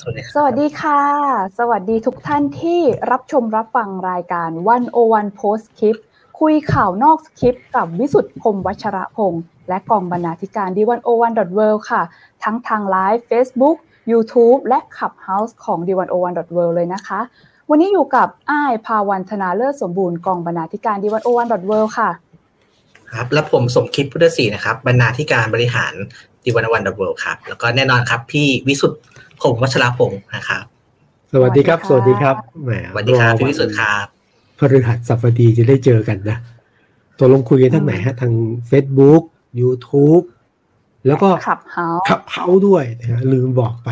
[0.00, 1.00] สวัสดีสวัสดีค่ะ
[1.58, 5.96] สวัสดีทุกท่านที่รับชมรับฟังรายการวันโอวันโพสคลิป
[6.40, 11.60] คุยข่าวนอกคลิปกับวิสุทธ์พมวัชระพงศ์และกองบรรณาธิการดีวันโอวันดอทเว
[11.90, 12.02] ค่ะ
[12.44, 13.76] ทั้งทางไลฟ์ Facebook
[14.10, 16.14] YouTube และ Clubhouse ของ d 1 0 1
[16.56, 17.20] w o r l d เลยนะคะ
[17.70, 21.44] วันนี้อยู่กับอ้ายภาวันธนาเลิศสมบูรณ์กองบรรณาธิการ d 1 0 1 w o r
[21.84, 22.10] l d ค่ะ
[23.14, 25.94] ครับ และผมสมคิดพุทธศรีนะครับ บรรณาธิการบริหาร
[26.44, 29.00] ดีวันวันดับเบิลครับ แล้วก็แน่นอนครับ พี่วิสุทธ์
[29.42, 30.64] คมวัชรพงศ์นะครับ
[31.32, 34.06] สวัสดีครับ สวัสดีครับแหมสวัสดีครับพี่วิสุทธ์ครับ
[34.58, 36.38] พฤหัสบดีจะได้เจอกันนะ
[37.18, 38.32] ตัวลงคุยกันทั้งไหนฮะทาง
[38.70, 39.22] Facebook
[39.60, 40.24] YouTube
[41.06, 43.88] แล้วก็ขับเฮาขับเฮาด้วยนะฮะลืมบอกไป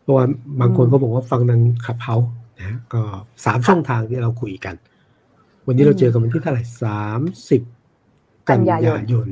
[0.00, 0.26] เพราะว่า
[0.60, 2.16] บางคนก็บอกว่าฟังทางขับเฮา
[2.58, 3.02] นะก็
[3.44, 4.74] สามช่องทางที่เราคุยกัน
[5.66, 7.62] วันนี้เราเจอกันวันที่เท่าไหร่สามสิบ
[8.50, 8.78] กันยา
[9.12, 9.28] ยน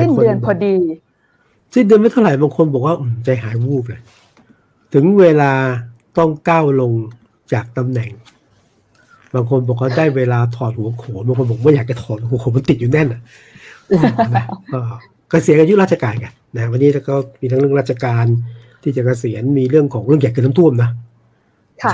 [0.00, 0.76] สิ้นเดือนพอดี
[1.74, 4.00] สิ้นเดือนไม่เท่าไหร่บางคนบอกว่าใจหายวูบเลย
[4.94, 5.52] ถึงเวลา
[6.18, 6.92] ต้องก้าวลง
[7.52, 8.10] จากตำแหน่ง
[9.34, 13.20] บางคนบอกว่าได้เวลาถอดหัวโขนบางคนบอกว่าอยากจะถอดหัวโขนมันติดอยู่แน่นอะ
[15.30, 18.24] ก็เสียอายุราชการกันนะวันนี้ก็มีทั้งเรื่องราชการ
[18.82, 20.90] ที่จะเกษียณมีเรื่องของเรื่องใหญ่กินน้ำท่วมนะ
[21.82, 21.92] ค่ะ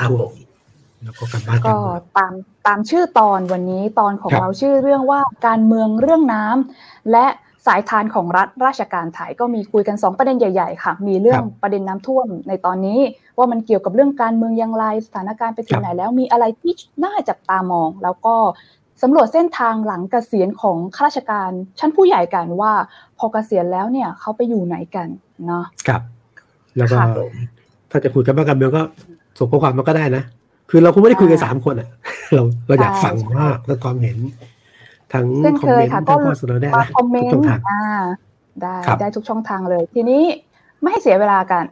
[1.04, 1.76] แล้วก็การบ้านก็
[2.16, 2.32] ตาม
[2.66, 7.26] ตามชื่อตอนวันนี้ตอนของเราชื่อเรื่องว่าการเมืองเรื่องน้ำและ
[7.66, 13.00] สายทานของรัฐราชการไทยก็มีคุยกัน 2 ประเด็นใหญ่ๆค่ะ มีเรื่องประเด็นน้ำท่วมในตอนนี้
[13.38, 16.72] ว่ามันเกี่ยวกับเรื่องการเมืองอย่างไรสถานการณ์ไปถึงไหนแล้วมีอะไรที่
[17.04, 18.34] น่าจับตามอง แล้วก็
[19.02, 22.72] สำรวจเส้นทางหลังเกษียณของข้าราชการชั้นผู้ใหญ่กันว่า
[23.18, 25.08] พอเกษียณแล้วเนี่ยเขาไปอยู่ไหนกัน
[25.46, 26.02] เนาะครับ
[26.76, 26.98] แล้วก็
[27.90, 28.82] ถ้าจะคุยกันบ้างการเมืองก็
[29.38, 30.24] ส่งข้อความมาก็ได้นะ
[30.70, 31.88] คือเราคงไม่ได้คุยกันสามคนอะ
[32.34, 34.18] เราเราอยากฟังมากแล้วความเห็น
[35.14, 35.26] ทั้ง
[35.60, 37.60] คอมเมนต์ทั้งข้อเสนอได้นะทุกช่องทาง
[38.62, 40.22] ได้ได้ทุกช่องทางเลย ทีนี้
[40.80, 41.64] ไม่ให้เสียเวลากัน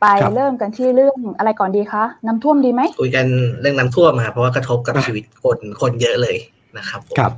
[0.00, 3.26] ไปเริ่มกันที่เรื่องอะไรก่อนดีคะน้ำท่วมดีไหมคุยกัน
[3.60, 6.36] เรื่องน้ำท่วมครับเพราะว่ากระทบกับชีวิตคนคนเยอะเลย
[6.78, 7.32] นะครับครับ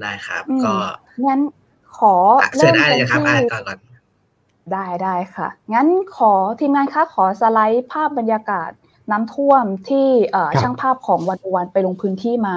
[0.00, 0.74] ได้ครับ ก็
[1.26, 1.40] งั้น
[1.98, 2.14] ขอ
[2.56, 3.78] เริ่มกันที่อ่านก่อนก่อน
[4.72, 8.70] ได้ได้ค่ะ งั้นขอทีมงานคะขอสไลด์ภาพบรรยากาศ
[9.10, 10.08] น้ำท่วมที่
[10.60, 12.56] ช่างภาพของวันวันไปลงพื้นที่มา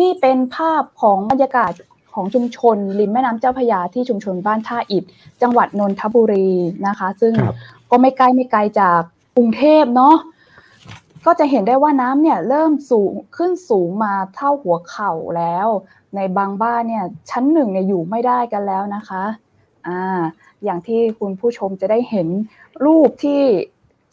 [0.00, 1.72] นี่เป็นภาพของบรรยากาศ
[2.14, 5.04] ของชุมชน ริมแม่น้ำเจ้าพยาที่ชุมชนบ้านท่าอิฐ
[5.42, 6.50] จังหวัดนนทบุรี
[6.86, 7.34] นะคะ ซึ่ง
[7.90, 9.00] ก็ไม่ไกลไม่ไกลจาก
[9.36, 10.16] กรุงเทพเนาะ
[11.26, 15.68] ก็จะเห็นได้ว่าน้ำเนี่ยเริ่มสูงขึ้นสูงมาเท่าหัวเข่าแล้ว
[16.16, 19.24] ในบางบ้านเนี่ยชั้นหนึ่งเนี่ยอยู่ไม่ได้กันแล้วนะคะ
[19.86, 20.20] อ่า
[20.64, 22.28] อย่างที่คุณผู้ชมจะได้เห็น
[22.84, 23.42] รูปที่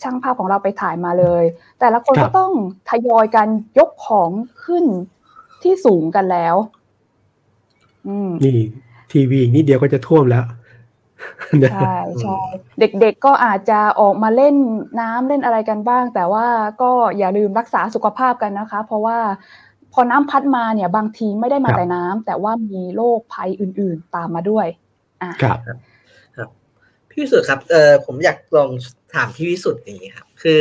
[0.03, 1.43] ช่างภาพของเราไปถ่ายมาเลย
[1.79, 2.51] แต่ละคนก็ต้อง
[2.89, 3.47] ทยอยกัน
[3.79, 4.29] ยกของ
[4.65, 4.85] ขึ้น
[5.63, 6.55] ที่สูงกันแล้ว
[8.43, 8.59] นี่
[9.11, 10.45] ทีวีอีกนิดเดียวก็จะท่วมแล้ว
[11.73, 12.37] ใช่ใช่
[12.79, 14.55] เด็กๆก็อาจจะออกมาเล่น
[15.01, 16.45] น้ำเล่นอะไรกันบ้าง แต่ว่า
[16.81, 19.17] ก็อย่าลืมรักษาสุขภาพกันนะคะ เพราะว่า
[19.93, 24.67] พอน้ำพัดมาเนี่ย บางทีไม่ได้มาแต่น้ำแต่ว่ามีโรคภัยอื่น ๆ ตามมาด้วย
[25.21, 25.57] อ่าครับ
[26.37, 26.49] ครับ
[27.09, 28.69] พี่วิสุทธ์ครับเออผมอยากลอง
[29.15, 30.59] ถามพี่วิสุทธ์อย่างนี้ครับ คือ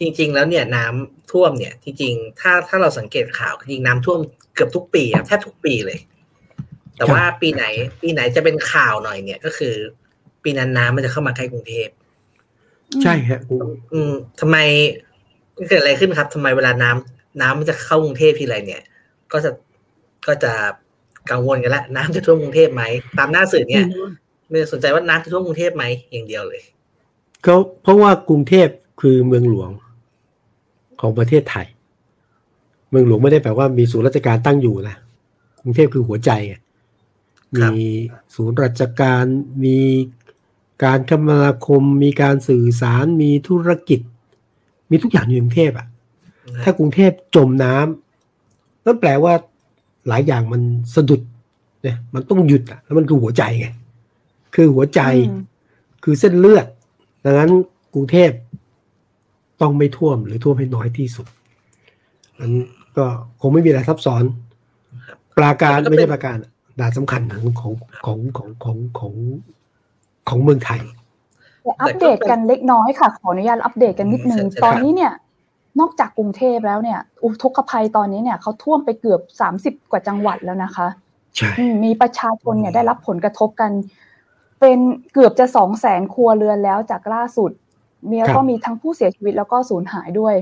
[0.00, 4.18] จริง ๆ แล้วเนี่ยน้ำท่วมเนี่ย จริงๆถ้าถ้าเราสังเกตข่าวจริงน้ำท่วม
[4.54, 5.98] เกือบทุกปีแทบทุกปีเลย
[6.96, 7.64] แต่ว่าปีไหน
[8.00, 9.74] ปีไหนจะเป็นข่าวหน่อยเนี่ยก็คือ
[10.42, 11.88] ปีนั้นน้ำมันจะเข้ามาใกล้กรุงเทพ
[13.02, 13.40] ใช่ครับ
[13.92, 14.56] อืมทำไม
[15.68, 18.82] เกิดอะไรขึ้นครับทำไมเวลาน้ำน้ำมันจะเข้ากรุงเทพทีไรเนี่ย
[19.32, 19.50] ก็จะ
[20.26, 20.52] ก็จะ
[21.30, 22.82] กังวลกันละน้ำจะท่วมกรุงเทพไหม
[23.18, 23.84] ตามหน้าสื่อเนี่ย
[24.48, 26.62] ไม่สนใจว่าน้ำจะท่วมกรุงเทพไหมอย่างเดียวเลย
[27.44, 28.68] เขาเพราะว่ากรุงเทพ
[29.00, 29.70] คือเมืองหลวง
[31.00, 31.66] ของประเทศไทย
[32.90, 34.96] เมืองหลวงไม่ได้แปลว่ามีศูนย์ราชการตั้งอยู่นะ
[35.62, 36.30] กรุงเทพคือหัวใจ
[37.78, 37.88] มี
[38.34, 39.24] ศูนย์ราชการ
[39.64, 39.78] มี
[40.84, 44.00] การคมนาคม มีการสื่อสารมีธุรกิจ
[44.90, 45.86] มีทุกอย่างอยู่กรุงเทพอะ
[46.62, 49.34] ถ้ากรุงเทพจมน้ำนั่นแปลว่า
[50.08, 50.62] หลายอย่างมัน
[50.94, 51.20] สะดุด
[51.82, 53.66] เนี่ยมันต้องหยุดอะแล้วมันคือหัวใจไง
[54.54, 55.00] คือหัวใจ
[56.04, 56.66] คือเส้นเลือด
[57.24, 57.50] ดังนั้น
[57.94, 58.30] กรุงเทพ
[59.60, 61.26] ต้องไม่ท่วมหรือท่วมให้น้อยที่สุด
[62.38, 62.52] อัน
[62.96, 63.04] ก็
[63.40, 64.24] คงไม่มีอะไรซับซ้อน
[65.38, 66.36] ปราการไม่ใช่ปราการ
[66.80, 67.74] ด่านสำคัญของของ
[68.06, 69.14] ของของของของ
[70.28, 70.80] ของเมืองไทย
[71.82, 75.12] อัปเดตกันเล็กน้อยค่ะ ขออนุญาตอัปเดตกันนิดนึงตอนนี้เนี่ย
[75.80, 80.88] นอกจากกรุงเทพแล้วเนี่ย อุทกภัยตอนนี้เนี่ยเขาท่วมไปเกือบสามสิบกว่าจังหวัดแล้วนะคะ
[81.36, 81.50] ใช่
[81.84, 83.70] มีประชาชนเนี่ยได้รับผลกระทบกัน
[84.64, 84.82] เป็น
[85.12, 87.50] เกือบจะสองแสนครัวเรือนแล้วจากล่าสุด
[88.10, 90.34] มีแล้วก็มีทั้งผู้เสียชีวิตแล้วก็สูญหายด้วย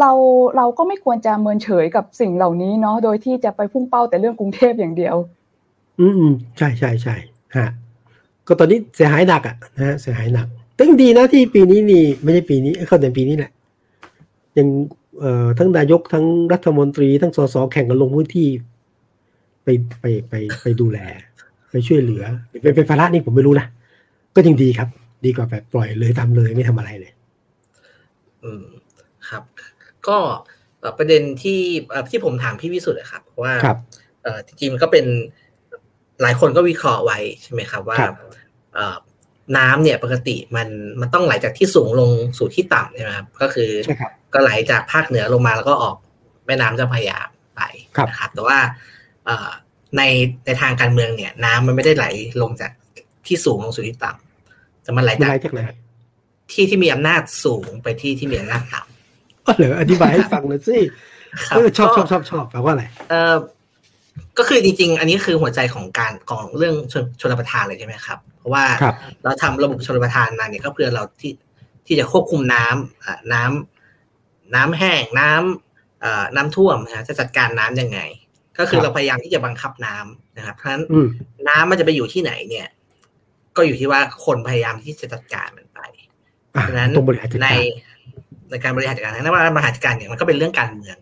[0.00, 0.10] เรา
[0.56, 5.16] เราก็ไม่ควรจะเมินเฉยกับสิ่งเหล่านี้เนาะโดยที่จะไปพุ่งเป้าแต่เรื่องกรุงเทพอย่างเดียว
[6.00, 7.16] อืมใช่ใช่ใช่
[7.56, 7.68] ฮะ
[8.46, 10.46] ก็ตอนนี้เสียหายหนักอะนะฮะเสียหายหนัก
[10.78, 13.50] ตั้งดีนะที่ปีนี้นี่ไม่ใช่ปีนี้เข้าแต่ปีนี้แหละ
[14.58, 14.68] ยัง
[15.20, 18.48] เอ่อทั้งนายกทั้งรัฐมนตรี ทั้งสสแข่งกันลงพื้นที่
[19.64, 19.68] ไป
[20.00, 20.98] ไปไปไปดูแล
[21.74, 22.24] ไปช่วยเหลือ
[22.62, 23.66] เป็นเป็นภาระนี่ผมไม่รู้นะ
[24.34, 24.88] ก็ยังดีครับ
[25.24, 27.12] ดีกว่าแบบปล่อยเลยทำเลยไม่ทำอะไรเลย
[28.42, 28.64] อืม
[29.28, 29.42] ครับ
[30.08, 30.16] ก็
[30.80, 31.60] เอ่อประเด็นที่
[31.90, 33.78] เอ่อที่ผมถามพี่วิสุทธ์อะครับเพราะว่าครับ
[34.22, 35.04] เอ่อจริงๆมันก็เป็น
[36.22, 38.14] หลายคนก็วิเคราะห์ไว้ใช่ไหมครับว่าครับ
[38.74, 38.96] เอ่อ
[39.56, 40.68] น้ำเนี่ยปกติมัน
[41.00, 45.96] มันต้องไหลจากที่สูงลงสู่ที่ต่ำใช่ไหมครับก็คือใช่ครับก็ไหลจากภาคเหนือลงมาแล้วก็ออก
[46.46, 47.18] แม่น้ำเจ้าพระยา
[47.56, 47.60] ไป
[47.96, 48.58] ครับนะครับ แต่ว่า
[49.26, 49.48] เอ่อ
[49.96, 50.02] ใน
[50.46, 52.06] ในทางการเมืองเนี่ย น้ำมันไม่ได้ไหล
[52.42, 52.70] ลงจาก
[53.26, 55.60] ที่สูงลงสู่ที่ต่ำแต่มันไหลมันจากไรจากไหน
[56.52, 60.78] ที่ที่มีอำนาจสูงไปที่ที่มีอำนาจต่ำก็เหลืออธิบายให้ฟังหน่อยสิ
[61.46, 63.34] ครับเออชอบชก็อบชอบชอบแปลว่าอะไรเออ
[64.38, 68.94] ก็คือจริงๆ อันนี้คือหัวใจของการของเรื่องชนชนประทานเลยใช่ไหมครับ เพราะว่าครับ
[69.24, 71.32] เราทำระบบชนประทานมาเนี่ยก็เพื่อเราที่
[71.86, 77.98] ที่จะควบคุมน้ำอ่าน้ำน้ำแห้งน้ำเอ่อน้ำท่วมนะฮะจะจัดการน้ำยังไง
[78.58, 81.08] ก็คือครับเราพยายามที่จะบังคับน้ำนะครับเพราะฉะนั้นอืม
[81.48, 82.68] น้ำมันจะไปอยู่ที่ไหนเนี่ย
[83.56, 86.10] ก็อยู่ที่ว่าคนพยายามที่จะจัดการมันไปอะ
[86.68, 87.98] ฉะนั้นต้องบริหารจัดในการ
[88.50, 90.96] ในการบริหารจัดการนั้นว่าบริหารจัดการเนี่ยมันก็เป็นเรื่องการเมือง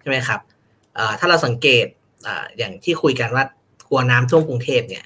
[0.00, 0.40] ใช่ไหมครับ
[0.94, 1.86] เอ่อถ้าเราสังเกต
[2.24, 3.44] เอ่ออย่างที่คุยกันว่า
[3.88, 5.04] กลัวน้ำท่วมกรุงเทพเนี่ย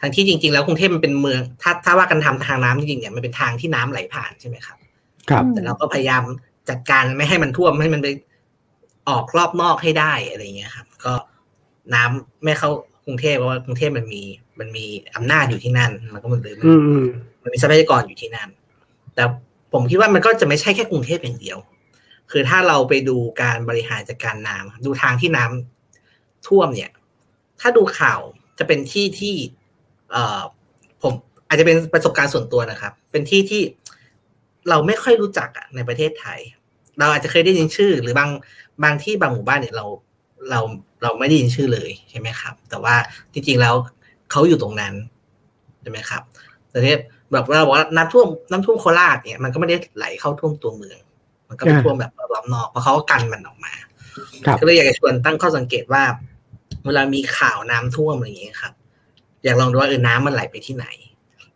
[0.00, 4.76] ทั้งที่จริง ๆ แล้วกรุงเทพมันเป็นเมือง ถ้าถ้าว่ากันทำทางน้ำจริงๆเนี่ยมันเป็นทางที่น้ำไหลผ่านใช่ไหมครับ
[5.30, 6.22] ครับอืมแต่เราก็พยายาม
[6.68, 8.08] จัดการไม่ให้มันท่วมไม่ให้มันไป
[9.08, 11.14] ออกรอบนอกให้ได้อะไรเงี้ยครับ ก็
[11.94, 12.70] น้ำไม่เข้า
[13.04, 14.22] กรุงเทพเพราะว่ากรุงเทพมันมี
[14.60, 14.84] มันมี
[15.16, 17.06] อำนาจอยู่ที่นั่น มันก็มันเลยมันอืมอืม
[17.42, 18.48] มันมีทรัพยากรอยู่ที่นั่น
[19.14, 19.24] แต่
[19.72, 21.58] ผมคิดว่ามันก็จะไม่ใช่แค่กรุงเทพอย่างเดียว
[22.30, 26.90] คือถ้าเราไปดูการบริหารจัดการน้ำดูทางที่น้ำท่วมเนี่ย
[27.60, 28.20] ถ้าดูข่าว
[28.58, 29.34] จะเป็นที่ที่
[30.10, 30.40] เอ่อ
[31.02, 31.12] ผม
[31.48, 33.62] อาจจะเป็นประสบการณ์ส่วนตัวนะครับ เป็นที่ที่
[34.68, 36.40] เราไม่ค่อยรู้จักอะในประเทศไทย
[36.98, 38.30] เราอาจจะเคยได้ยินชื่อ หรือบาง
[38.82, 39.86] บางที่บางหมู่บ้านเนี่ยเรา
[40.50, 40.60] เรา
[41.02, 42.94] เราไม่ได้ยินชื่อเลยใช่ไหมครับ แต่ว่า
[43.32, 43.74] จริงๆแล้ว
[44.30, 44.94] เขาอยู่ตรงนั้น
[45.80, 46.22] ใช่ไหมครับ
[46.70, 46.98] แต่เนี่ย
[47.32, 50.98] แบบเราบอกว่าน้ำท่วมน้ำท่วมโคราชเนี่ยมันก็ไม่ได้ไหลเข้าท่วมตัวเมือง
[51.48, 53.72] มันก็ไปอ่าท่วมแบบรอบนอกเพราะเขาก็กันมันออกมา
[54.46, 56.02] ครับก็เลยอยากจะชวนตั้งข้อสังเกตว่า
[56.84, 58.74] เวลามีข่าวน้ำท่วมอะไรอย่างเงี้ยครับ
[59.44, 60.86] อยากลองดูว่าเออน้ำมันไหลไปที่ไหน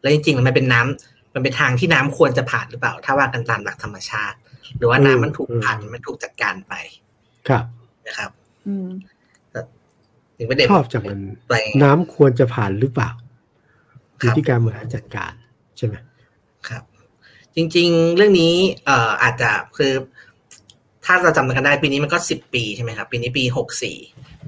[0.00, 4.36] แล้วจริงๆแล้วมันเป็นน้ำมันเป็นทางที่น้ำควรจะผ่านหรือเปล่า ถ้าว่ากันตามหลักธรรมชาติ
[4.78, 6.74] หรือว่าน้ำมันถูกอืมผ่านมันถูกจัดการไป
[7.48, 7.64] ครับ
[8.06, 8.30] นะครับ
[8.66, 8.88] อืม
[10.38, 13.10] ถึงประเด็นชอบจากมันไปน้ำควรจะผ่านหรือเปล่า
[14.16, 15.32] อคยู่รับที่การบริหารจัดการ
[15.76, 15.94] ใช่ไหม
[16.68, 16.82] ครับ
[17.56, 18.54] จริง ๆ เรื่องนี้
[18.86, 19.92] เอ่ออาจจะคือ
[21.04, 23.96] ถ้าเราจำกันได้ปีนี้มันก็สิบปีใช่ไหมครับ ปีนี้ปีหกสี่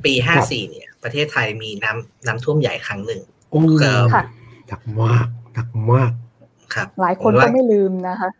[0.04, 3.20] ปีห้าสี่เนี่ย ประเทศไทยมีน้ำน้ำท่วมใหญ่ครั้งหนึ่ง
[3.50, 4.24] โอ้เออค่ะ
[4.68, 6.12] หนักมากหนักมาก
[6.74, 8.30] ครับ หลายคนผก็ว่าไม่ลืมนะคะ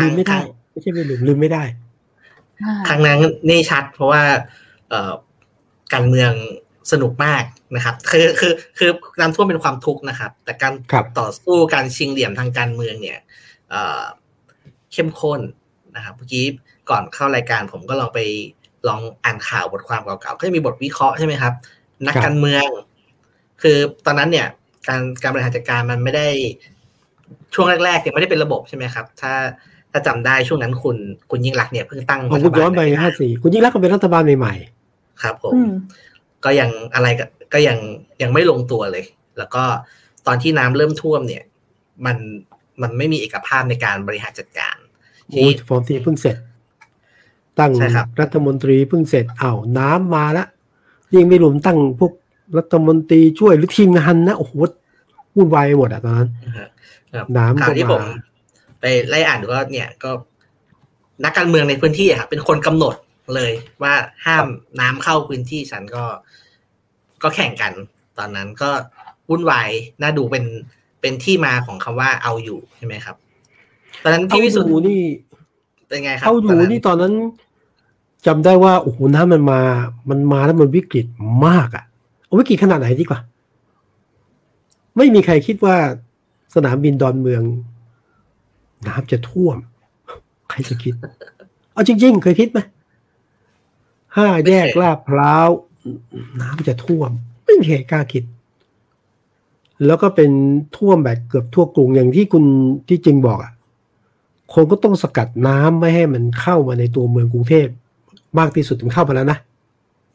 [0.00, 0.38] ลืมไม่ได้
[0.70, 1.89] ไม่ใช่ไม่ลืมลืมไม่ได้อ่า
[2.88, 3.18] ครั้งนั้น
[3.48, 4.22] นี่ชัด เพราะว่า
[4.90, 5.12] เอ่อ
[5.94, 6.32] การเมือง
[6.92, 7.44] สนุกมาก
[7.76, 8.90] นะครับ คือคือคือ
[9.20, 13.18] น้ำท่วมเป็นความทุกข์นะครับ แต่การครับต่อสู้การชิงเหลี่ยมทางการเมืองเนี่ย
[13.70, 14.02] เอ่อ
[14.92, 15.40] เข้มข้น
[15.96, 16.44] นะครับเมื่อกี้
[16.90, 18.20] ก่อนเข้ารายการผมก็ลองไป
[18.88, 21.52] ลองอ่านข่าวบทความเก่าๆก็จะมีบทวิเคราะห์ใช่ไหมครับ
[22.06, 22.66] นักครับการเมือง
[23.62, 24.48] คือตอนนั้นเนี่ย
[24.88, 26.28] การการบริหารจัดการมันไม่ได้
[27.54, 29.32] ช่วงแรกๆเนี่ยไม่ได้เป็นระบบใช่ไหมครับ ถ้า
[29.92, 30.96] ถ้าจำได้ช่วงนั้นคุณ
[31.30, 34.54] คุณยิ่งรักษณ์เนี่ยเพิ่งตั้งผมรัฐบาลย้อนไปห้าสี่คุณยิ่งรักษณ์ก็เป็นรัฐบาลใหม่
[35.22, 35.72] ครับผมอืม
[36.44, 37.78] ก็ยังอะไรก็ก็ยัง
[38.22, 39.04] ยังไม่ลงตัวเลย
[39.38, 39.64] แล้วก็
[40.26, 41.42] ตอนที่น้ำเริ่มท่วมเนี่ย
[42.06, 42.16] มัน
[42.82, 46.36] มันไม่มีเอกภาพในการบริหารจัดการๆโอ้ยฟอร์มทีเพิ่งเสร็จ
[47.58, 50.48] ตั้งใช่ครับรัฐมนตรีเพิ่งเสร็จอ้าวน้ำมาแล้ว
[51.14, 52.12] ยิ่งไม่รวมตั้งพวก
[52.58, 54.52] รัฐมนตรีช่วยหรือทีมงานนะโอ้โห
[55.36, 56.68] วุ่นวายไปหมดอะตอนนั้นนะฮะ
[57.14, 58.29] ครับน้ำก็ข่าวที่ผมมา
[58.80, 60.10] ไปไล่อ่านดูก็เนี่ยก็
[61.24, 62.94] นักการเมืองในพื้นที่อะครับเป็นคนกำหนด
[63.36, 63.94] เลยว่า
[64.26, 64.46] ห้าม
[64.80, 66.04] น้ำเข้าพื้นที่ฉันก็
[67.22, 67.72] ก็แข่งกัน
[68.18, 68.70] ตอนนั้นก็
[69.28, 69.70] วุ่นวาย
[70.02, 70.44] น่าดูเป็น
[71.00, 73.16] เป็นที่มาของคำว่าเอาอยู่ใช่ไหมครับ
[74.02, 75.02] ตอนนั้นเอาที่วิสุทอธ์ยู่นี่
[75.88, 77.12] เป็นไงครับเอาอยู่ตนี่ตอนนั้น
[78.26, 79.60] จำได้ว่าโอ้โหน้ำมันมา
[80.10, 81.06] มันมาแล้วมันวิกฤต
[81.46, 81.84] มากอะ
[82.24, 83.20] เอาวิกฤตขนาดไหนดีกว่า
[84.96, 85.76] ไม่มีใครคิดว่า
[86.54, 87.42] สนามบินดอนเมือง
[88.88, 89.56] น้ำจะท่วม
[90.48, 90.94] ใครจะคิด
[91.72, 92.58] เอาจริง ๆ เคยคิดไหม
[94.16, 95.48] ห้าแยกลาดพร้าว
[96.40, 97.10] น้ำจะท่วม
[97.44, 98.24] ไม่มีใครกล้าคิด
[99.86, 100.30] แล้วก็เป็น
[100.76, 102.44] ท่วมแบบเกือบทั่วกรุงอย่างที่คุณ
[102.88, 103.52] ที่จริงบอกอะ
[104.54, 107.66] คนก็ต้องสกัดน้ำไม่ให้มันเข้ามาในตัวเมืองกรุงเทพ
[108.38, 109.38] มากที่สุดมันเข้ามาแล้วนะ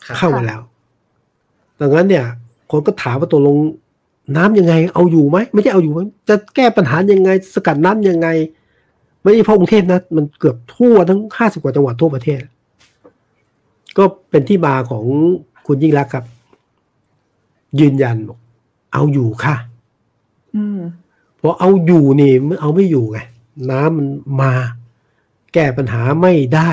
[0.06, 0.62] ครับเข้ามาแล้ว
[1.80, 2.26] ดังนั้นเนี่ย
[2.72, 3.58] คนก็ถามว่าตัวลง
[4.38, 8.28] น้ำยังไง เอาอยู่ไหม ไม่ใช่เอาอยู่ไหมจะแก้ปัญหายังไง สกัดน้ำยังไง
[9.26, 12.42] ไม่ใช่เพราะกรุงเทพนะ มันเกือบทั่วทั้งห้าสิบกว่าจังหวัดทั่วประเทศ
[13.98, 15.06] ก็เป็นที่มาของ
[15.68, 16.26] คุณยิ่งรักษณ์ครับ
[17.80, 18.40] ยืนยันบอก
[18.94, 19.56] เอาอยู่ค่ะ
[20.56, 20.80] อืม
[21.38, 23.20] เพราะเอาอยู่นี่มันเอาไม่อยู่ไง
[23.72, 24.08] น้ำมัน
[24.42, 24.54] มา
[25.54, 26.72] แก้ปัญหาไม่ได้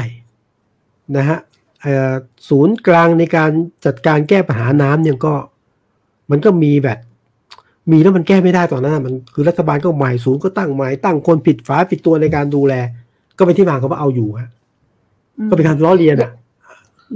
[1.17, 1.39] นะฮะ
[1.81, 2.13] เอ่อ
[2.49, 3.51] ศูนย์กลางในการ
[3.87, 5.35] จัดการแก้ปัญหาน้ำเนี่ยก็
[6.31, 6.99] มันก็มีแบบ
[7.91, 12.75] มีแล้วมันแก้ไม่ได้ตอนนั้นนะมันคือรัฐบาลก็ใหม่ศูนย์ก็ตั้งใหม่ตั้งคนผิดฝาผิดตัวในการดูแล
[13.39, 14.51] ก็เป็นที่มาของว่าเอาอยู่ฮะ
[15.51, 16.31] ก็เป็นการล้อเลียนอะ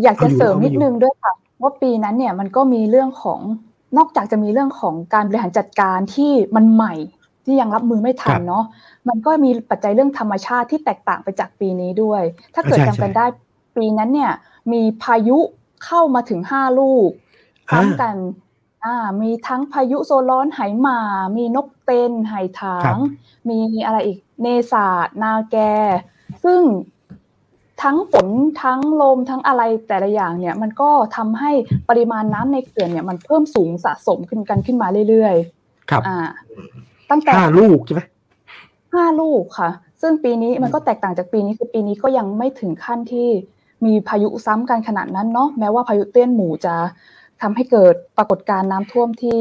[0.02, 1.32] อยากจะเสริมเอาอยู่นิดนึงด้วยค่ะ
[1.62, 3.40] ว่าปีนั้นเนี่ยมันก็มีเรื่องของ
[3.96, 6.94] นอกจากจะมีเรื่องของการบริหารจัดการที่มันใหม่
[7.44, 8.64] ที่ยังรับมือไม่ทันเนาะ
[9.08, 12.23] มันก็มีปัจจัยเรื่องธรรมชาติที่แตกต่างไปจากปีนี้ด้วย
[12.54, 13.26] ถ้าเกิดใช่จำกันใช่ได้
[13.76, 14.32] ปีนั้นเนี่ย
[14.73, 15.38] มีพายุ
[15.85, 17.11] เข้ามาถึงห้าลูก
[17.68, 18.14] พร้อมกัน
[18.86, 21.00] อ่ามีทั้งพายุโซนร้อนไหหมา
[21.36, 23.02] มีนกเต็นไหถาครังบ
[23.48, 25.56] มีอะไรอีกเนศาสนาแก
[26.44, 26.60] ซึ่ง
[27.82, 28.28] ทั้งฝน
[28.62, 31.52] ทั้งลมทั้งอะไรแต่ละอย่างเนี่ย มันก็ทำให้
[31.88, 35.36] ปริมาณน้ำในเขื่อนเนี่ยมันเพิ่มสูงสะสมขึ้นกันขึ้นมาเรื่อย
[35.90, 36.16] ครับๆอ่า
[37.10, 38.02] ตั้งแต่ห้าลูกใช่ไหม
[38.94, 43.28] ห้าลูกค่ะ ซึ่งปีนี้มันก็แตกต่างจากปีนี้คือปีนี้ก็ยังไม่ถึงขั้นที่
[43.84, 46.74] มีพายุซ้ำกันขนาดนั้นเนาะแม้ว่าพายุเตี้ยนหมูจะ
[47.42, 49.38] ทำให้เกิดปรากฏการณ์น้ำท่วมที่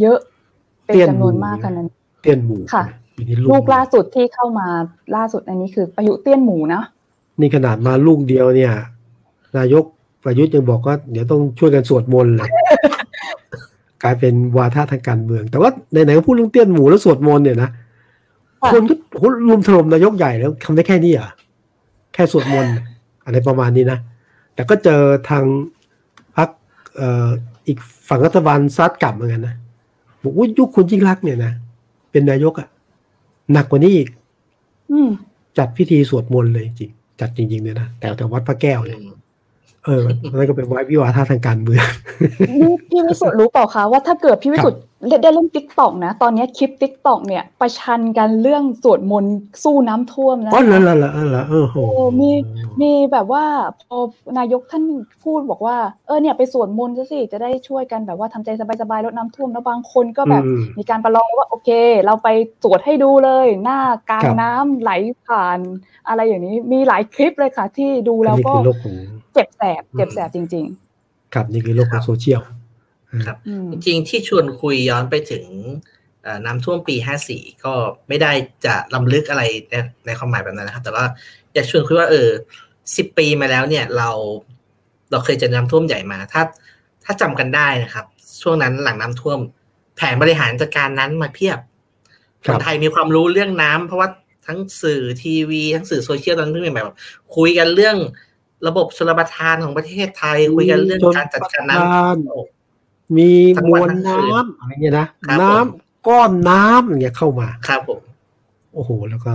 [0.00, 0.18] เยอะ
[0.86, 1.88] เป็นจำนวนมากขนาดนั้น
[2.22, 2.84] เตี้ยนหมูค่ะ
[3.16, 4.68] ปีนี้ลูกล่าสุดที่เข้ามา
[5.16, 6.82] ล่าสุดอันนี้คือพายุเตี้ยนหมูนะ
[7.40, 8.72] นี่ขนาดมาลูกเดียวเนี่ย
[9.58, 9.84] นายก
[10.24, 12.50] ประยุทธ์ยังบอกว่าเดี๋ยวต้องช่วยกันสวดมนต์เลย
[14.02, 17.70] กลายเป็นวาทะทางการเมือง แต่ว่าไหนๆก็พูดเรื่องเตี้ยนหมูแล้วสวดมนต์เนี่ยนะ
[18.62, 21.30] ค่ะคนก็โหรุมถล่มนายกใหญ่แล้วทำได้แค่นี้เหรอะ
[22.14, 22.72] แค่สวดมนต์
[23.24, 23.98] อะไรประมาณนี้นะ
[24.54, 27.28] แต่ก็เจอทางพรรคเอ่อ
[27.66, 29.54] อีกฝั่งรัฐบาลซัดกลับเหมือนกันนะ
[30.22, 31.52] บอกว่ายุคคุณยิ่งรักษณ์เนี่ยนะ
[32.10, 32.68] เป็นนายกอะ
[33.52, 34.08] หนักกว่านี้อีก
[34.90, 35.08] อืม
[35.58, 39.00] จัดพิธีสวดมนต์เลยจริงจัดจริงๆเนี่ยนะแต่แต่วัดพระแก้วเนี่ย
[39.84, 40.02] เออ
[40.36, 41.84] นั่นก็เป็นวัดวิวาทะทางการเมือง
[42.50, 44.80] นี่พี่วิสุทธ์รู้เปล่าคะว่าถ้าเกิดพี่วิสุทธ์
[45.22, 52.30] ได้เล่นติ๊กต็อกนะ ตอนนี้คลิปติ๊กต็อกเนี่ย ประชันกันเรื่องสวดมนต์สู้น้ำท่วมนะอ๋อเหรอเหเหรอเหรอเหรอเออโหโอ้มี
[52.82, 53.44] มีแบบว่า
[53.82, 53.96] พอ
[54.38, 54.84] นายกท่าน
[55.24, 61.70] พูดบอกว่าเออเนี่ยไปสวดมนต์ซะสิจะได้ช่วยกันแบบว่าทำใจสบายๆลดน้ำท่วมแล้วบางคนก็แบบอืมมีการประลองว่าโอเค
[62.06, 62.28] เราไป
[62.62, 63.80] สวดให้ดูเลย หน้า
[64.10, 64.92] กล้องครับน้ำไหล
[65.24, 65.58] ผ่าน
[66.08, 68.94] อะไรอย่างนี้มีหลายคลิปเลยค่ะ ที่ดูอันแล้วนี้ก็คือโลกของ
[69.34, 70.66] เจ็บแสบอืมเจ็บแสบจริง
[71.34, 72.40] ครับนี่คือโลกของโซเชียล
[73.26, 75.44] ครับๆอืมจริงๆที่ชวนคุยย้อนไปถึง
[76.22, 76.96] เอ่อน้ำท่วมปี
[77.30, 77.72] 54 ก็
[78.08, 78.32] ไม่ได้
[78.64, 79.74] จะลำลึกอะไรใน
[80.06, 81.04] ในความหมายแบบนั้นนะครับ แต่ว่า
[81.54, 82.28] อยากชวนคุยว่าเออ
[82.74, 84.10] 10 ปีมาแล้วเนี่ยเรา
[85.10, 86.42] เราเคยเจอน้ำท่วมใหญ่มา ถ้า
[87.04, 88.06] ถ้าจำกันได้นะครับ
[88.42, 89.38] ช่วงนั้นหลังน้ำท่วม
[89.96, 91.58] แผนบริหารจัดการนั้นมาเพียบ
[92.44, 94.08] คครับนไทยมีความรู้เรื่องน้ำเพราะว่า
[94.46, 96.96] ทั้งสื่อทีวี ทั้งสื่อโซเชียลตอนนั้นเพิ่งแบบ
[97.36, 97.96] คุยกันเรื่อง
[98.66, 102.53] ระบบชลประทานของประเทศไทย คุยกันเรื่องการจัดการน้ำ
[103.16, 108.00] มีทั้งมวันวลทั้งคืน้ำนอะไรเงี้ยนะครับผมน้ำก้อนน้ำอย่างเงี้ยเข้ามาครับผม
[108.74, 109.32] โอ้โห แล้วก็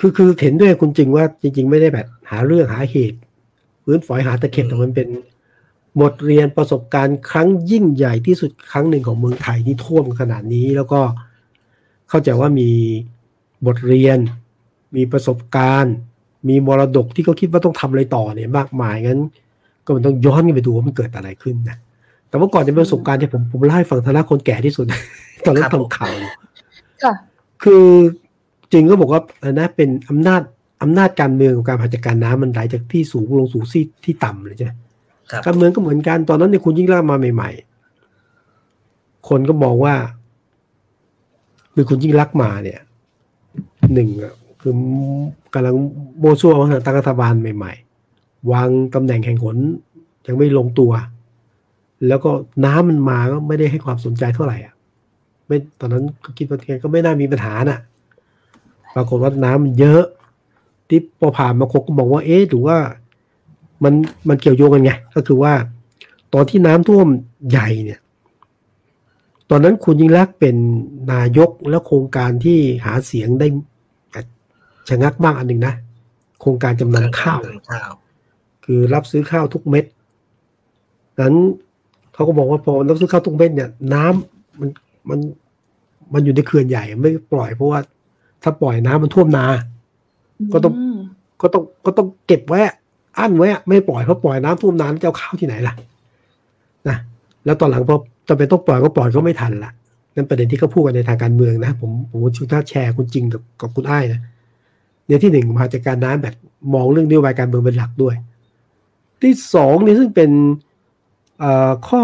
[0.00, 3.18] คือคือเห็นด้วยคุณจริงว่าจริง ๆ ไม่ได้แบบ หาเรื่องหาเหตุ
[3.84, 5.08] พื้นฝอยหาตะเข็บแต่มันเป็น
[6.00, 11.00] บทเรียนประสบการณ์ครั้งยิ่งใหญ่ที่สุดครั้งหนึ่งของเมืองไทยที่ท่วมขนาดนี้แล้วก็
[12.08, 12.70] เข้าใจว่ามี
[13.66, 14.18] บทเรียน
[14.96, 15.94] มีประสบการณ์
[16.48, 19.20] มีมรดกที่เขาคิดว่าต้องทำอะไรต่อเนี่ยมากมายงั้น
[19.84, 21.76] ก็มันต้องย้อนกันไปดูว่ามันเกิดอะไรขึ้นนะ
[22.28, 24.86] แต่ว่าก่อนจะเป็นประสบการณ์ที่ยผมผมเล่าให้ฟังฐานะคนแก่ที่สุด
[25.46, 26.30] ตอนนั้นครับผมทำข่าวอยู่
[27.04, 27.12] ค่ะ
[27.62, 27.86] คือ
[28.72, 30.42] จริงก็บอกว่าเออนะเป็นอำนาจ
[30.82, 34.72] อำนาจการเมืองของการบริหารจัดการน้ำมันไหลจากที่สูงลงสู่ที่ที่ต่ำเลยใช่ไหม
[35.30, 39.94] ครับการเมืองก็เหมือนกันตอนนั้นเนี่ยคุณยิ่งรักษณ์มาใหม่ๆ คนก็มองว่า
[41.74, 42.80] คือคุณยิ่งรักษณ์มาเนี่ย
[43.94, 44.74] หนึ่งอะคือ
[45.54, 45.74] กำลัง
[46.20, 47.72] โบชัวมาตั้งรัฐบาลใหม่
[48.12, 49.56] ๆ วางตำแหน่งแห่งหน
[50.26, 50.92] ยังไม่ลงตัว
[52.08, 52.30] แล้วก็
[52.64, 54.74] น้ำมันมาก็ไม่ได้ให้ความสนใจเท่าไหร่อะ
[55.46, 57.80] ไม่ตอนนั้นก็คิดว่าแกก็ไม่น่ามีปัญหาน่ะ
[58.94, 60.04] ปรากฏว่าน้ำมันเยอะ
[60.88, 62.76] ที่พอผ่านมาคนก็บอกว่า เอ๊ะหรือว่า
[63.84, 63.94] มัน
[64.28, 65.52] มันเกี่ยวโยงกันไง ก็คือว่า
[66.34, 67.08] ตอนที่น้ำท่วม
[67.50, 68.00] ใหญ่เนี่ย
[69.50, 70.56] ตอนนั้นคุณยิ่งรักษณ์เป็น
[71.12, 73.46] นายกแล้วโครงการที่หาเสียงได้
[74.88, 75.74] ชะงักบ้างอันหนึ่งนะ
[76.40, 77.92] โครงการจำนำข้าวข้าว
[78.64, 79.84] คือรับซื้อข้าวทุกเม็ด
[81.20, 81.34] นั้น
[82.16, 84.68] เขาก็บอกว่าพอรับซื้อข้าวทุกเม็ดเนี่ย น้ำมัน
[85.08, 85.18] มัน
[86.12, 87.80] มันอยู่ในเขื่อนใหญ่ไม่ปล่อยเพราะว่า
[88.42, 89.44] ถ้าปล่อยน้ำมันท่วมนา
[90.52, 90.96] ก็ต้องม
[91.42, 92.74] ก็ต้องก็ต้องเก็บไว้อะ
[93.18, 95.74] อั้นไว้อะไม่ปล่อยเพราะปล่อยน้ำท่วมนาแล้วจะเอาข้าวที่ไหนล่ะ
[96.88, 96.96] นะ
[97.44, 97.96] แล้วตอนหลังพอ
[98.28, 99.72] จำเป็นต้องปล่อยก็ปล่อยก็ไม่ทันละ
[100.14, 104.20] นั่นประเด็นที่เขาพูดกันในทางการเมืองนะ ผมผมชุดท่าแชร์คุณจริงกับกับคุณอ้ายนะ
[105.06, 106.34] เนี่ยที่หนึ่งมาจากการน้ำแบบ
[106.74, 108.14] มองเรื่องนโยบายการเมืองเป็นหลักด้วย
[109.22, 110.30] ที่สองเนี่ยซึ่งเป็น
[111.88, 112.00] ข้อ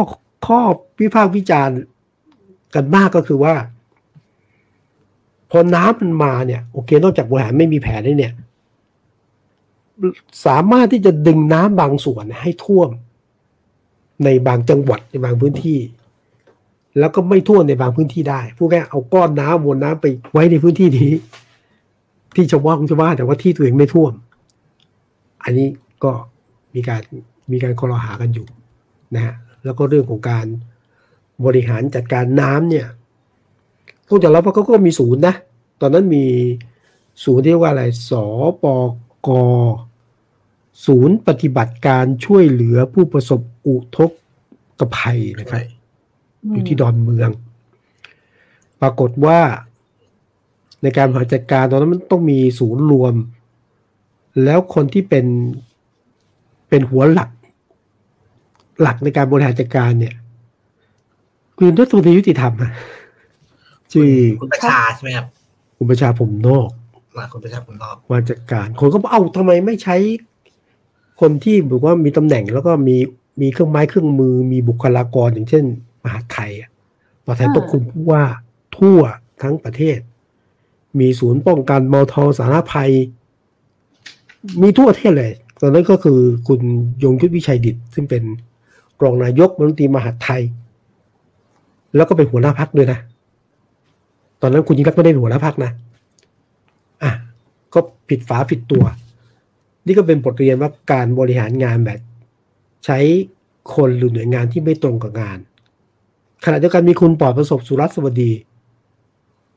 [0.47, 0.61] ข้อ
[1.01, 1.79] วิพากษ์วิจารณ์
[2.75, 3.55] กันมากก็คือว่า
[5.51, 8.35] พอน้ำมันมาเนี่ย โอเค นอกจากบริหารไม่มีแผนนี่เนี่ย
[10.47, 12.91] สามารถที่จะดึงน้ำบางส่วนให้ท่วม
[14.25, 15.81] ในบางจังหวัดในบางพื้นที่
[16.99, 21.13] แล้วก็ไม่ท่วมในบางพื้นที่ได้พูดง่ายเอาก้อนน้ำมวลน้ำไปไว้ในพื้นที่นี้
[22.35, 24.13] ที่ชาวบ้านชาวบ้านแต่ว่าที่ตัวเองไม่ท่วม
[25.45, 25.69] อันนี้
[26.05, 26.13] ก็
[26.75, 27.03] มีการ
[27.53, 28.47] มีการคอรหากันอยู่
[29.15, 30.47] นะฮะแล้วก็เรื่องของการ
[31.45, 32.87] บริหารจัดการน้ำเนี่ย
[34.09, 35.35] ต้องจะรับว่าเขาก็มีศูนย์นะ
[35.81, 36.25] ตอนนั้นมี
[37.25, 38.13] ศูนย์ที่ว่าอะไรส
[38.63, 38.65] ป
[39.27, 39.29] ก
[40.87, 44.11] ศูนย์ปฏิบัติการช่วยเหลือผู้ประสบอุทก
[44.97, 45.65] ภัยนะครับ
[46.51, 47.31] อยู่ที่ดอนเมือง
[48.81, 49.41] ปรากฏว่า
[50.83, 53.15] ในการบริหารจัดการตอนนั้นมันต้องมีศูนย์รวม
[54.45, 55.27] แล้วคนที่เป็น
[56.69, 57.31] เป็นหัวหลัก
[58.83, 60.15] หลักในการบริหารจัดการเนี่ย
[61.59, 62.73] คือรัฐมนตรียุติธรรมอะ
[63.93, 65.27] ชื่อคุณประชาใช่ไหมครับ
[65.77, 66.69] คุณประชาผมนอก
[67.17, 69.97] มาคุณประชาผมนอกมาจัดการ คนก็เอ้าทำไมไม่ใช้
[71.21, 72.97] คนที่บอกว่ามีตำแหน่งแล้วก็มี
[73.41, 75.65] มีเครื่องไม้เครื่องมือ มีบุคลากรอย่างเช่น
[76.05, 76.71] มหาไทยอะ
[77.25, 78.23] มหาไทยต้องคุมว่า
[78.77, 79.01] ทั่ว
[79.43, 79.99] ทั้งประเทศ
[81.01, 82.91] มีศูนย์ป้องกันมอทอสารภัย
[84.63, 86.61] มีทั่วประเทศเลย ตอนนั้นก็คือคุณ
[87.03, 88.23] ยงยุทธวิชัยดิตซึ่งเป็น
[89.03, 90.43] รองนายกมนตรีมหาไทย
[91.97, 92.99] แล้วก็เป็นหัวหน้าพักด้วยนะ
[94.41, 95.71] ตอนนั้นคุณยิ่งรักไม่ได้หัวหน้าพักนะ
[97.03, 97.13] อะ
[97.75, 98.85] ก็ผิดฝาผิดตัว
[99.87, 102.01] นี่ก็เป็นบทเรียนว่าการบริหารงานแบบ
[102.85, 102.99] ใช้
[103.75, 105.39] คนหรือหน่วยงานที่ไม่ตรงกับงาน
[106.45, 108.33] ขณะเดียวกันมีคุณปอดประสบสุรัสวดี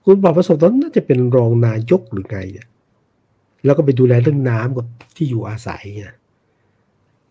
[0.06, 2.68] คุณปอดประสบตอนนั้นน่าจะเป็นรองนายกหรือไงเนี่ย
[3.66, 6.14] แล้วก็ไปดูแลเรื่องน้ำกับที่อยู่อาศัยเนี่ย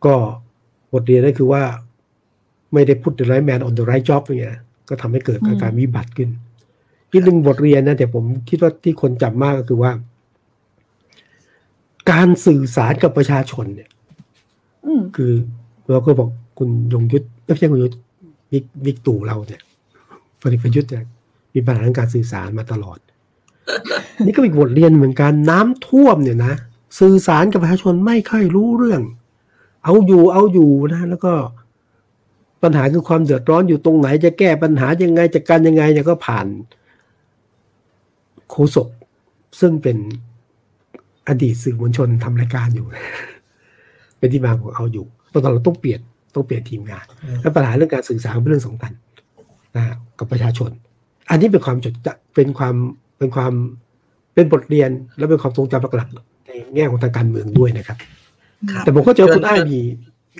[0.05, 0.15] ก็
[0.93, 1.63] บทเรียนนั่นคือว่า
[2.75, 4.57] ไม่ได้พูด the right man on the right job เนี่ย
[4.89, 6.31] ก็ทำให้เกิดอาการวิบัติขึ้น
[7.11, 9.93] อีกหนึ่งบทเรียนนะแต่ผมคิดว่าที่คนจำมากก็คือว่า
[12.11, 13.91] การสื่อสารกับประชาชนเนี่ย
[15.17, 15.33] คือ
[15.91, 17.95] เราก็บอกคุณยงยุทธไม่ใช่คุณยุทธ
[18.53, 19.63] วิกวิกตู่เราเนี่ย
[20.41, 21.05] พลเอกประยุทธ์เนี่ย
[21.55, 22.99] มีปัญหาในการสื่อสารมาตลอด
[24.25, 26.55] นี่ก็เป็นบทเรียนเหมือนกันน้ำท่วมเนี่ยนะ
[27.01, 29.03] สื่อสารกับประชาชนไม่ค่อยรู้เรื่อง
[29.85, 31.33] เอาอยู่เอาอยู่นะแล้วก็
[32.65, 36.47] ปัญหาคือความเดือดร้อนอยู่ตรงไหน จะแก้ปัญหายังไงจะกันยังไงเนี่ยก็ผ่าน
[38.51, 38.89] โคศก
[39.61, 39.97] ซึ่งเป็น
[41.29, 42.87] อดีตสื่อมวลชนทำรายการอยู่
[44.19, 46.01] เป็นที่มาของเอาอยู่ตอนเราต้องเปลี่ยน
[46.35, 47.05] ต้องเปลี่ยนทีมงาน
[47.43, 48.93] และปัญหาเรื่องการสื่อสารเป็นเรื่องสำคัญ
[49.77, 49.85] นะ
[50.19, 50.71] กับประชาชน
[51.31, 51.95] อันนี้เป็นความจด
[52.35, 52.75] เป็นความ
[53.19, 53.53] เป็นความ
[54.35, 56.09] เป็นบทเรียนและเป็นความทรงจำหลัก
[56.47, 57.99] ในแง่ของทางการเมืองด้วยนะครับ
[58.85, 59.81] แต่ผมก็เจอคุณอ้ายมี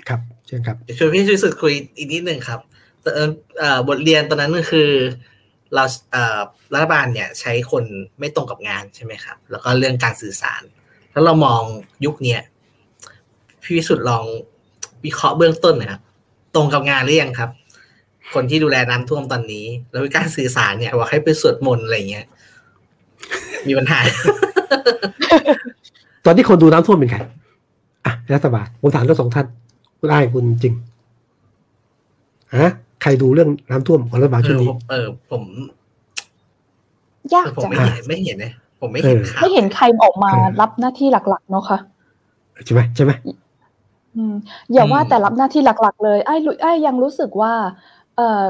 [0.09, 2.59] ครับ เชิญครับชวนพี่ช่วยสุดคุยอีกนิดหนึ่งครับ
[3.87, 4.89] บทเรียนตอนนั้นก็คือ
[5.75, 5.83] เรา
[6.73, 7.83] รัฐบาลเนี่ยใช้คน
[8.19, 10.61] ไม่ตรงกับงานใช่ไหมครับ แล้วก็เรื่องการสื่อสาร
[11.11, 11.61] แล้วเรามอง
[12.05, 12.41] ยุคเนี้ย
[13.63, 14.23] พี่วิสุทธ์ลอง
[15.05, 16.01] วิเคราะห์เบื้องต้นนะครับ
[16.55, 17.49] ตรงกับงานหรือยังครับ
[18.33, 22.25] คนที่ดูแลน้ำท่วมตอนนี้ แล้วการสื่อสารเนี่ยว่าให้ไปสวดมนต์อะไรเงี้ย
[23.67, 23.99] มีปัญหา
[26.25, 27.19] ตอนที่คนดูน้ำท่วมเป็นใคร
[28.05, 29.47] อะรัฐบาลผมถามทั้งสองท่าน
[29.99, 30.73] คุณได้คุณจริง
[32.57, 35.43] ฮะใครดูเรื่องน้ำท่วมของรัฐบาลชุดนี้เออผม
[37.33, 40.31] ยากจังไม่เห็นนะผมไม่เห็นไม่เห็นใครออกมา
[40.61, 41.79] รับหน้าที่หลัก ๆ เนาะค่ะ
[42.65, 43.11] ใช่ไหมใช่ไหม
[44.73, 47.53] อย่าว่าแต่รับหน้าที่หลัก ๆ เลยไอ้ไอ้ยังรู้สึกว่า
[48.15, 48.43] เอ่อ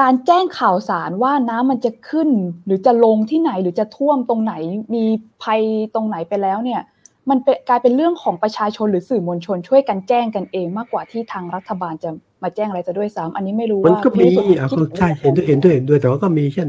[0.00, 2.28] การแจ้งข่าวสารว่าน้ำมันจะขึ้น
[2.64, 4.54] หรือจะลงที่ไหนหรือจะท่วมตรงไหน
[4.94, 5.04] มี
[5.42, 5.60] ภัย
[5.94, 6.80] ตรงไหนไปแล้วเนี่ย
[7.30, 12.10] มันเป็นกลายเป็นเรื่องของประชาชนหรือสื่อมวลชนช่วยกันแจ้งกันเองมากกว่าที่ทางรัฐบาลจะ
[12.42, 14.26] มาแจ้งอะไรจะด้วยซ้ำอันนี้ไม่รู้ว่ามันก็มี
[14.60, 16.68] อะใช่เห็นด้วยเห็นด้วยเห็นด้วยแต่ว่าก็มีเช่น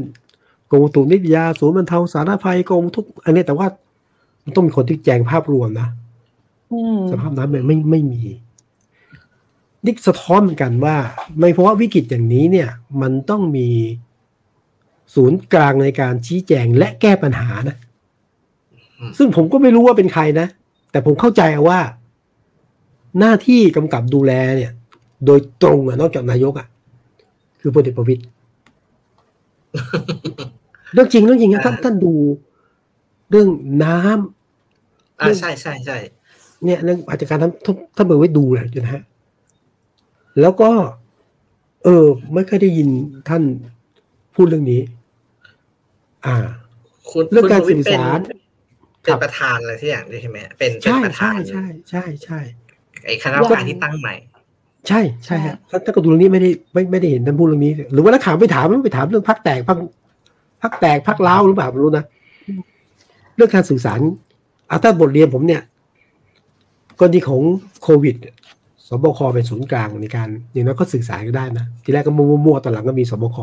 [0.70, 3.66] กรมตุนิยาศูนย์บรรเทาสาธารณภัยกรมทุก อันนี้แต่ว่า
[4.44, 5.88] มันต้องมีคนที่แจ้งภาพรวมนะ
[7.10, 8.22] สภาพน้ำมันไม่ไม่มี
[9.84, 10.96] นี่สะท้อนเหมือนกันว่า
[11.38, 12.68] ไม่เพราะว่าวิกฤตอย่างนี้เนี่ย
[13.02, 13.68] มันต้องมี
[15.14, 17.78] ศูนย์กลางในการชี้แจงและแก้ปัญหานะ
[19.18, 20.46] ซึ่งผมก็ไม่รู้ว่าเป็นใครนะ
[20.90, 21.80] แต่ผมเข้าใจว่า
[23.20, 24.72] หน้าที่กำกับดูแลเนี่ย
[25.26, 26.66] โดยตรงอะนอกจากนายกอะ
[27.60, 28.22] คือพลเอกประวิตย
[30.92, 32.14] เรื่องจริงเรื่องจริงนะท่านท่านดู
[33.30, 33.48] เรื่อง
[33.84, 35.96] น้ำอ่าใช่ใช่ใช่
[36.64, 37.52] เนี่ยเรื่องอาจจะการท่าน
[37.96, 39.02] ท่านเบอร์ไว้ดูแหละนะฮะ
[40.40, 40.70] แล้วก็
[41.84, 42.88] เออ ไม่เคยได้ยิน
[43.28, 43.42] ท่าน
[44.34, 44.80] พูดเรื่องนี้
[46.26, 46.36] อ่า
[47.10, 48.20] คุณเรื่องการคุณสื่อสาร
[49.04, 52.38] เป็นครับประธานอะไรที่อย่างด้วยใช่ไหมเป็นเป็นใช่ประธาใช่นใช่ใช่ใช่
[53.04, 54.14] ไอ้คณะกรรมการที่ตั้งใหม่
[54.88, 59.78] ใช่ใช่ฮะถ้าถ้ากระดูเรื่องนี้ไม่ได้ไม่ไม่ได้เห็นท่านพูดเรื่องนี้ หรือว่านักข่าวไปถามไปถามเรื่องพักแตกพัก
[60.62, 62.04] พักแตกพักเล้าวหรือเปล่าไม่รู้นะ
[63.36, 64.00] เรื่องการสื่อสาร
[64.70, 65.62] อาถ้าบทเรียนผมเนี่ย
[66.98, 67.40] กรณีของ
[67.82, 68.16] โควิด
[68.88, 73.36] สบคเป็นศูนย์กลางในการอย่างนั้นก็สื่อสารก็ได้นะทีแรกก็มั่วๆตอนหลังก็มีสบค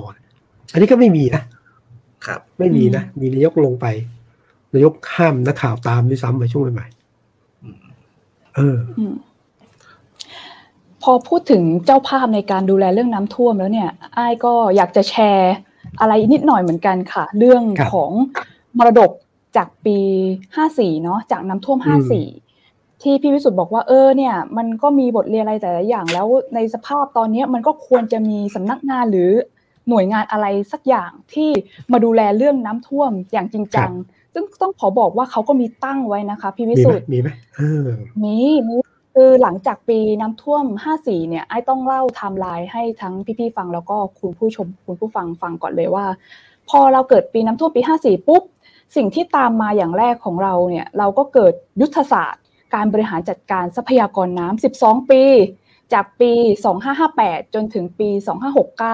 [0.74, 1.44] อันนี้ก็ไม่มีนะ
[2.26, 3.86] ครับ ไม่มีนะมีนายกลงไป
[4.74, 9.16] นายกห้ามนักข่าวตามด้วยซ้ำไปช่วงใหม่ๆเอออืม
[11.04, 15.54] พอพูดถึงเจ้าภาพในการดูแลเรื่องน้ำท่วมแล้วเนี่ยไอ้ายก็อยากจะแชร์
[16.00, 18.12] อะไรนิดหน่อยเหมือนกันค่ะ เรื่องครับของ
[18.78, 19.12] มรดก
[19.58, 19.98] จากปี
[20.50, 22.02] 54 เนาะจากน้ำท่วมอืม
[22.54, 29.32] 54 ที่พี่วิสุทธ์บอกว่าเออเนี่ย มันก็มีบทเรียนอะไรแต่ละอย่าง แล้วในสภาพตอนเนี้ยมันก็ควรจะมีสำนักงานหรือ
[29.90, 31.50] หน่วยงานอะไรสักอย่างที่
[31.92, 33.92] มาดูแลเรื่องน้ำท่วมอย่างจริงจัง
[34.34, 37.88] ซึ่งต้องขอบอกว่าเขาก็มีตั้งไว้นะคะพี่วิมีสุไหมทธ์มีไหมเออ
[38.24, 38.76] มีมี
[39.16, 40.66] คือหลังจากปีน้ำท่วม
[40.98, 46.06] 54 เนี่ยไอ้ต้องเล่าไทม์ไลน์ให้ทั้งพี่ๆฟังแล้วก็คุณผู้ชมคุณผู้ฟังฟังก่อนเลยว่า
[46.70, 48.44] พอเราเกิดปีน้ำท่วมปี 54 ปุ๊บ
[48.96, 55.24] สิ่งที่ตามมาอย่างแรกของเราเนี่ยเราก็เกิดยุทธศาสตร์ การบริหารจัดการทรัพยากรน้ำ12 ปี
[55.94, 56.32] จากปี
[56.94, 58.10] 2558 จนถึงปี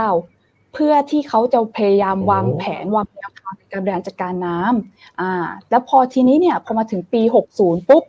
[0.01, 0.36] 2569
[0.73, 5.31] เพื่อที่เขาจะพยายามวางแผนวางแนวทางในการบริหารจัดการน้ำอ่า
[5.69, 7.21] แล้วพอทีนี้เนี่ยพอมาถึงปี
[7.55, 8.03] 60 ปุ๊บ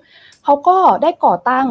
[0.45, 1.67] เขาก็ได้ก่อตั้ง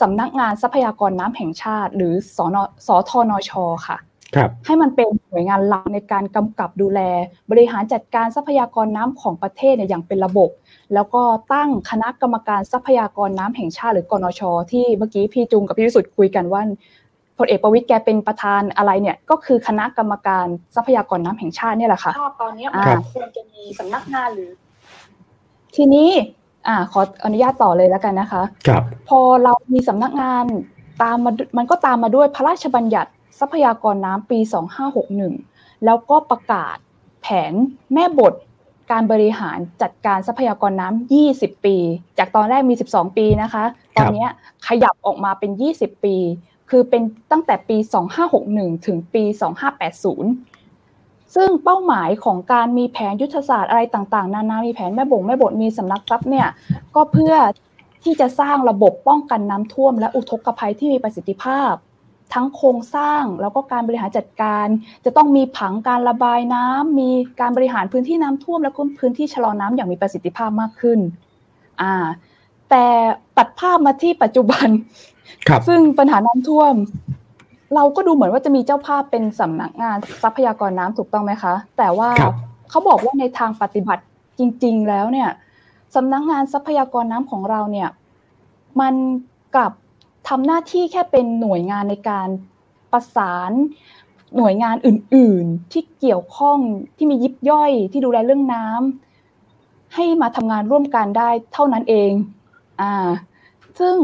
[0.00, 3.52] สำนักงานทรัพยากรน้ำแห่งชาติ หรือสนสทนช
[3.88, 3.98] ค่ะ
[4.36, 7.00] ครับให้มันเป็นหน่วยงานหลักในการกำกับดูแล
[7.50, 10.50] บริหารจัดการทรัพยากรน้ำของประเทศเนี่ยอย่างเป็นระบบ
[10.94, 11.22] แล้วก็
[11.52, 14.40] ตั้งคณะกรรมการทรัพยากรน้ำแห่งชาติหรือกนช
[14.72, 16.62] ที่เมื่อกี้พี่จุงกับพี่วิสุทธ์คุยกันว่า
[17.40, 24.50] พลเอกประวิตยแกเป็นประธานอะไรเนี่ย ก็คือคณะกรรมการทรัพยากรน้ำแห่งชาติเนี่ยแหละค่ะตอนนี้ครับควรจะมีสำนักงานหรือ
[25.76, 26.08] ทีนี้
[26.68, 30.44] อ่า ขออนุญาตต่อเลยแล้วกันนะคะ ครับ พอเรามีสำนักงาน
[31.02, 34.38] ตามมามันก็ตามมาด้วยพระราชบัญญัติทรัพยากรน้ำปี
[35.12, 36.76] 2561 แล้วก็ประกาศ
[37.22, 37.52] แผน
[37.94, 38.34] แม่บท
[38.90, 41.76] การบริหารจัดการทรัพยากรน้ำ20 ปี
[42.18, 43.64] จากตอนแรกมี 12 ปีนะคะ
[43.96, 44.30] ตอนเนี้ย
[44.66, 46.16] ขยับออกมาเป็น 20 ปี
[46.70, 47.02] คือเป็น
[47.32, 47.76] ตั้งแต่ปี
[48.30, 49.24] 2561 ถึงปี
[50.48, 56.48] 2580 ซึ่งเป้าหมายของการมีแผนยุทธศาสตร์อะไรต่างๆ นานา มีแผนแม่บงแม่บทมีสำนักทรัพย์เนี่ย
[56.94, 57.34] ก็เพื่อ
[58.04, 61.72] ที่จะสร้างระบบป้องกันน้ำท่วม และอุทกภัยที่มีประสิทธิภาพ
[62.34, 64.66] ทั้งโครงสร้างแล้วก็การบริหารจัดการ
[65.04, 70.98] จะต้องมีผังการระบายน้ำมีการบริหารพื้นที่น้ำท่วม และพื้นที่ชะลอน้ำอย่างมีประสิทธิภาพมากขึ้น
[71.80, 71.94] อ่า
[72.70, 72.86] แต่
[73.38, 74.66] ตัดภาพมาที่ปัจจุบัน
[75.68, 76.74] ซึ่งปัญหาน้ำท่วม
[77.74, 82.34] เราก็ดูเหมือนว่าจะมีเจ้าภาพเป็นสำนักงานทรัพยากรน้ำถูกต้องไหมคะ แต่ว่าครับ
[82.70, 84.02] เขาบอกว่าในทางปฏิบัติ
[84.38, 85.30] จริง ๆ แล้วเนี่ย
[85.94, 87.88] สำนักงานทรัพยากรน้ำของเราเนี่ย
[88.80, 88.94] มัน
[89.54, 89.72] กลับ
[90.28, 92.28] ทำหน้าที่แค่เป็นหน่วยงานในการ
[92.92, 93.52] ประสาน
[94.36, 96.58] หน่วยงานอื่น ๆ ที่เกี่ยวข้อง
[96.96, 102.12] ที่มียิบย่อยที่ดูแลเรื่องน้ำให้มาทำงานร่วมกันได้เท่านั้นเอง
[102.80, 103.08] อ่า
[103.78, 103.96] ซึ่ง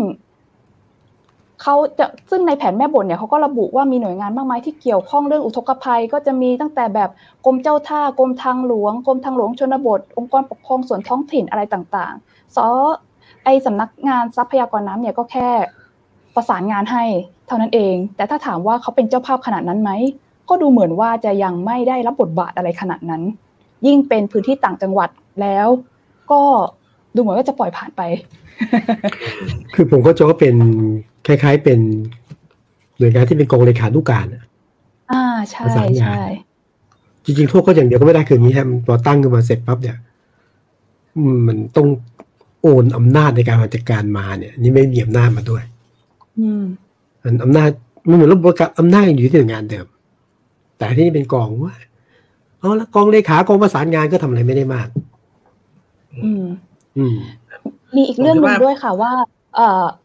[1.62, 7.10] เขาจะซึ่งในแผนแม่บทเนี่ยเขาก็ระบุว่ามีหน่วยงานมากมายที่เกี่ยวข้องเรื่องอุทกภัย ก็จะมีตั้งแต่แบบ
[7.44, 12.66] กรมเจ้าท่ากรมทางหลวงกรมทางหลวงชนบท องค์กรปกครองส่วนท้องถิ่นอะไรต่างๆซอ
[13.44, 15.48] ไอสำนักงานทรัพยากรน้ำเนี่ยก็แค่
[16.34, 17.04] ประสานงานให้
[17.46, 19.90] เท่านั้นเอง แต่ถ้าถามว่าเขาเป็นเจ้าภาพขนาดนั้นไหม
[20.48, 23.22] ก็ดูเหมือนว่าจะยังไม่ได้รับบทบาทอะไรขนาดนั้น
[23.86, 25.68] ยิ่งเป็นพื้นที่ต่างจังหวัดแล้ว
[26.32, 26.42] ก็
[27.14, 28.02] ดูเหมือนว่าจะปล่อยผ่านไป
[29.76, 30.54] คือผมก็จะว่าเป็น
[31.26, 31.78] คล้าย ๆ เป็น
[32.98, 34.42] หน่วยงานที่เป็นกองเลขานุการอะ
[35.12, 36.24] อ่าใช่ประสานงานใช่
[37.24, 39.96] จริงๆโทษก็อย่างเดียวก็ไม่ได้คืออย่างนี้ครับพอตั้งขึ้นมาเสร็จปั๊บเนี่ย
[41.16, 41.86] อืมมันต้อง
[42.62, 45.62] โอนอำนาจในการบริหารจัดการมาเนี่ย นี่ไม่มีอำนาจมาด้วย
[46.38, 46.64] อืม
[47.22, 47.70] มันอำนาจ
[48.08, 49.86] มันเหมือนระบบการอำนาจยังอยู่ที่หน่วยงานเดิม
[50.78, 51.74] แต่ที่นี่เป็นกองว่า
[52.58, 54.88] เอาละกองเลขากองประสานงานก็ทำอะไรไม่ได้มาก
[56.24, 56.44] อืม
[56.96, 57.16] อืม
[57.96, 59.35] มีอีกเรื่องหนึ่งผมคิดว่าด้วยค่ะว่าเอ่อ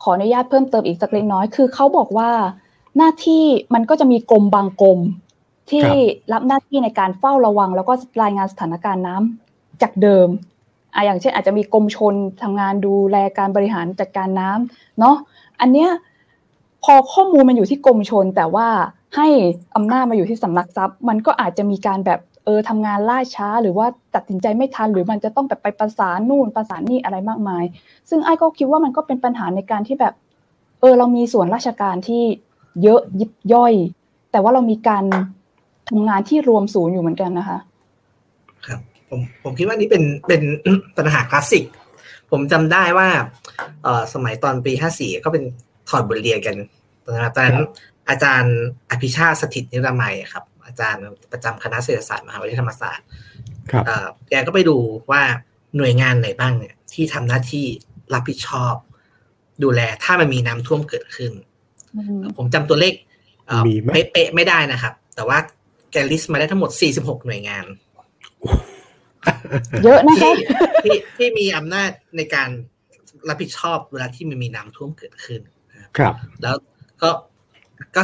[0.04, 2.32] ขออนุญาตเพิ่มเติมอีกสักเล็กน้อยคือเขาบอกว่า
[2.98, 5.00] หน้าที่มันก็จะมีกรมบางกรม
[5.70, 5.96] ที่ครับ
[6.34, 10.28] รับหน้าที่ในการเฝ้าระวัง แล้วก็รายงานสถานการณ์น้ำจากเดิม
[10.96, 15.16] อะอย่างเช่น อาจจะมีกรมชนทำงานดูแลการบริหารจัดการน้ำเนาะ
[15.62, 15.90] อันเนี้ย
[16.84, 18.68] พอข้อมูลมันอยู่ที่กรมชน แต่ว่า
[19.16, 19.28] ให้
[19.76, 27.63] อำนาจมาอยู่ที่สำนักทรัพย์ มันก็อาจจะมีการแบบ เออทำงานล่าช้าหรือว่าตัดสินใจไม่ทัน หรือมันจะต้องแบบไปประสานนู่นประสานนี่อะไรมากมาย
[28.10, 30.13] ซึ่งไอ้ก็คิดว่ามันก็เป็นปัญหาในการที่แบบ
[30.82, 32.23] เออเรามีส่วนราชการที่
[32.84, 33.73] เยอะยิบย่อย
[34.32, 35.04] แต่ว่าเรามีการ
[35.89, 37.60] ทำงานที่รวมศูนย์อยู่เหมือนกันนะคะ
[38.67, 40.41] ครับ ผมผมคิดว่านี่เป็นเป็น
[40.97, 41.65] ปัญหาคลาสสิก
[42.32, 43.08] ผมจำได้ว่า
[43.84, 45.43] เอ่อสมัยตอนปีห้าสี่ก็เป็น
[45.89, 46.56] ถอดบทเรียนกัน
[47.10, 47.60] นะครับตอนนั้น
[48.10, 48.58] อาจารย์
[48.91, 53.06] อภิชาติสถิตนิรมัยครับ อาจารย์ประจำคณะเศรษฐศาสตร์มหาวิทยาลัยธรรมศาสตร์
[53.72, 54.78] ครับเอ่อแกก็ไปดู
[55.12, 55.22] ว่า
[55.78, 57.66] หน่วยงานไหนบ้างเนี่ย ที่ทำหน้าที่
[58.14, 58.76] รับผิดชอบ
[59.64, 61.32] ดูแลถ้ามันมีน้ำท่วมเกิดขึ้น
[61.96, 62.94] อืมผมจำตัวเลข
[63.48, 65.38] เอ่อมีไหมเป๊ะๆไม่ได้นะครับ แต่ว่า
[65.92, 67.66] แกลิสต์มาได้ทั้งหมด 46 หน่วยงาน
[69.84, 70.34] เยอะนะที่คะ
[70.84, 72.50] ที่ที่มีอำนาจในการ
[73.28, 75.42] รับผิดชอบเวลาที่มันมีน้ำท่วมเกิดขึ้น
[75.98, 76.56] ครับ แล้ว
[77.02, 77.10] ก็
[77.96, 78.02] ก็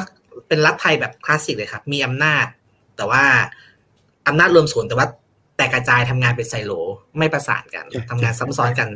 [0.48, 2.46] เป็นรัฐไทยแบบคลาสสิกเลยครับ มีอำนาจ
[2.98, 3.24] แต่ว่า
[4.28, 5.08] อำนาจรวมศูนย์แต่ว่า
[5.58, 6.72] แตกกระจายทำงานเป็นไซโล
[7.18, 8.88] ไม่ประสานกันใช่ทำงานซ้ำซ้อนกัน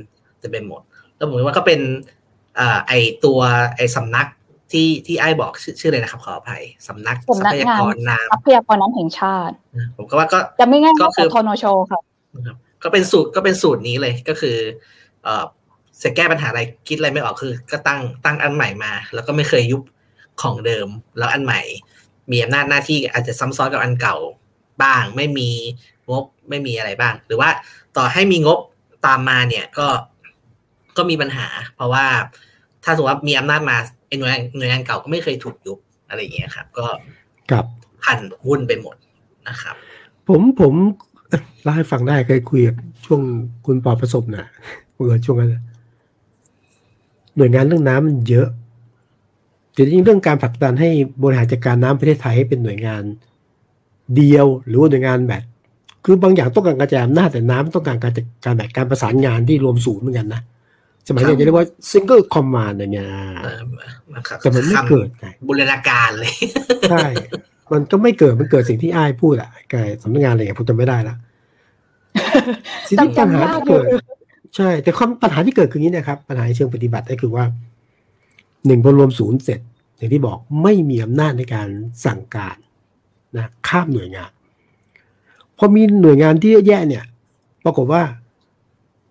[0.43, 0.81] จะเป็นหมด
[1.17, 1.79] แล้วผมว่าก็เป็น
[2.55, 2.93] เอ่อไอ
[3.25, 3.39] ตัว
[3.77, 4.27] ไอสำนัก
[4.71, 12.01] ที่ที่ไอ้บอกชื่อชื่อเลยนะครับขออภัยสำนักทสำรันักพยางานกรน้ทรัพยากรน้ำแห่งชาติำผมก็ว่าก็จะไม่ง่ายก็ก็คืคืออทนชค่ะ
[12.35, 14.57] นะครับก็เป็นสูตรก็เป็นสูตรนี้เลยก็คือ
[15.23, 15.45] เอ่อ
[16.03, 19.81] จะแก้ปัญหาอะไรคิดอะไรไม่ออกคือ ก็ตั้งตั้งอันใหม่มา แล้วก็ไม่เคยยุบ
[20.41, 20.87] ของเดิม
[21.17, 21.61] แล้วอันใหม่
[22.31, 24.17] มีอำนาจหน้าที่อาจจะซ้ำซ้อนกับอันเก่า
[24.83, 25.49] บ้าง ไม่มี
[26.09, 27.49] งบไม่มีอะไรบ้าง หรือว่า
[27.97, 28.59] ต่อให้มีงบ
[29.05, 29.87] ตามมาเนี่ยก็
[30.97, 32.05] ก็มีปัญหา เพราะว่า
[32.83, 36.85] ถ้าสมมติว่ามีอำนาจมาไอ้หน่วยหน่วยงานเก่าก็ไม่เคยถูกยุบอะไรอย่างเงี้ยครับ ก็
[37.51, 37.65] ครับ
[38.03, 38.95] พันวุ่นไปหมด
[39.47, 39.75] นะครับ
[40.27, 40.73] ผมผม
[41.63, 43.21] เล่าให้ฟังได้เคยคุยกับช่วง
[43.65, 44.45] คุณปอประสบนะ
[44.93, 45.63] เมื่อช่วงนั้นน่ะ
[47.35, 48.47] หน่วยงานเรื่องน้ำมันเยอะ
[49.73, 50.89] แต่จริงๆเรื่องการผลักดันให้
[51.23, 53.03] บริหารจัดการน้ำประเทศไทยให้เป็นหน่วยงาน
[54.15, 55.43] เดียวหรือว่าหน่วยงานแบบ
[56.05, 60.41] คือบางอย่างต้องการกระจายอำนาจแต่น้ำต้องการการจัดการแบบการประสานงานที่รวมศูนย์เหมือนกันนะ
[61.07, 63.07] สมัยครัเรียบนจะเรียกว่า single command อย่างเงี้ย
[63.43, 63.59] เออ
[64.15, 66.33] นะครับแต่มันไม่เกิดไงบูรณาการเลย
[66.89, 67.05] ใช่
[67.71, 71.15] มันก็ไม่เกิดมันเกิดสิ่งที่อ้ายพูดอะแกสำนักงานอะไรอย่างผมจำไม่ได้ละ
[72.87, 73.85] สิ่งที่ปัญหาที่เกิด
[74.55, 77.43] ใช่ แต่ความปัญหาที่เกิดคืออย่างนี้นะครับ ปัญหาในเชิงปฏิบัติก็คือว่า
[78.65, 79.59] หนึ่งพอรวมศูนย์เสร็จ
[79.95, 81.67] อย่างที่บอกไม่มีอำนาจในการ
[82.05, 82.57] สั่งการ
[83.37, 84.31] นะข้ามหน่วยงาน
[85.57, 87.05] พอมีหน่วยงานที่แย่เนี่ย
[87.63, 88.03] ปรากฏว่า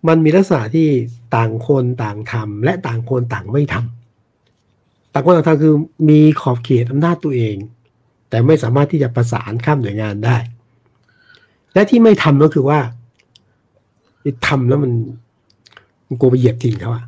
[0.07, 0.87] มันมีลักษณะที่
[1.35, 5.73] ต่างคนต่างทำและต่างคนต่างไม่ทำต่างคนต่างทำคือ
[6.09, 7.55] มีขอบเขตอำนาจตัวเอง
[8.29, 10.37] แต่ไม่สามารถที่จะประสานข้ามหน่วยงานได้
[11.73, 12.79] และที่ไม่ทำก็คือว่า
[14.47, 14.91] ทำแล้วมัน
[16.19, 17.05] กลัวไปเหยียบถิ่นเขาอะ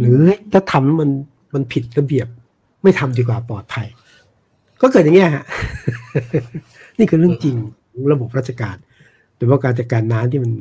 [0.00, 0.16] หรือ
[0.52, 1.10] ถ้าทำแล้วมัน
[1.54, 2.26] มันผิดระเบียบ
[2.82, 3.86] ไม่ทำดีกว่าปลอดภัย
[4.80, 5.44] ก็เกิดอย่างเงี้ยฮะ
[6.98, 7.56] นี่คือเรื่องจริง
[7.92, 8.76] ของระบบราชการ
[9.36, 10.52] โดยเฉพาะการจัดการน้ำที่มัน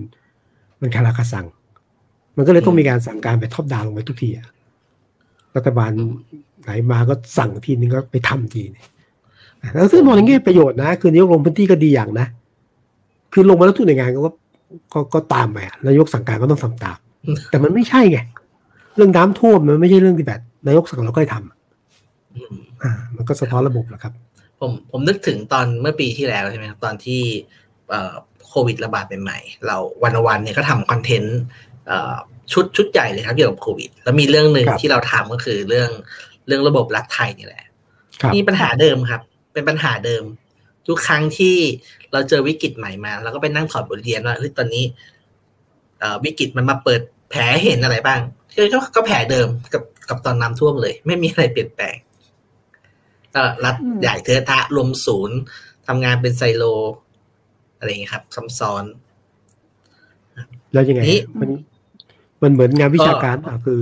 [0.82, 1.46] มันคาราคาซัง
[2.38, 4.48] มันก็เลยต้องมีการสั่งการไปท็อปดาวน์ลงไปทุกทีอะ
[5.56, 5.91] รัฐบาล
[6.63, 8.84] ไหนมาก็สั่งทีนึงก็ไปทำทีนึง
[9.74, 12.28] แล้วซึ่งมองอย่างเงี้ยประโยชน์นะ คือนายกลงพื้นที่ก็ดีอย่างนะ
[13.34, 14.32] คือลงมาแล้วทุกหน่วยงานก็
[14.93, 16.98] ก็ก็ตามไปอะนายกสั่งการก็ต้องทำตาม
[17.50, 18.20] แต่มันไม่ใช่ไง
[18.98, 24.14] เรื่องน้ำท่วมมันไม่ใช่เรื่องที่แบบนายกสั่งเราก็ให้ทำอืมอ่า มันก็สะท้อนระบบแหละครับ
[24.60, 27.22] ผมผมนึกถึงตอนเมื่อปีที่แล้วใช่ไหมครับตอนที่
[27.90, 28.14] เอ่อ
[28.48, 31.40] โควิดระบาดใหม่ๆเราวันวันเนี่ยก็ทำคอนเทนต์
[31.88, 32.16] เอ่อ
[32.54, 35.90] ชุดชุดใหญ่เลยครับเกี่ยวกับโควิด แล้วมีเรื่องหนึ่งครับที่เราทำก็คือเรื่อง
[36.48, 37.64] เรื่องระบบรัฐไทยนี่แหละ
[38.22, 39.22] ครับมีปัญหาเดิมครับ
[39.54, 40.24] เป็นปัญหาเดิม
[40.88, 41.56] ทุกครั้งที่
[42.14, 44.84] เราเจอวิกฤตใหม่มาเราก็ไปนั่งถอดบทเรียนว่าเฮ้ยตอนนี้
[46.00, 48.37] เอ่อวิกฤตมันมาเปิดแผลให้เห็นอะไรบ้างคือ
[48.74, 51.96] ก็ก็แผลเดิมกับกับตอนน้ำท่วมเลย ไม่มีอะไรเปลี่ยนแปลง
[53.34, 55.38] ก็รัฐอืมใหญ่เทอะทะรวมศูนย์
[55.88, 56.63] ทำงานเป็นไซโล
[57.78, 58.84] อะไรอย่างเงี้ยครับซ้ำซ้อน
[60.74, 61.50] แล้วยังไงนี่มัน
[62.43, 63.82] มันเหมือนงานวิชาการอะคือ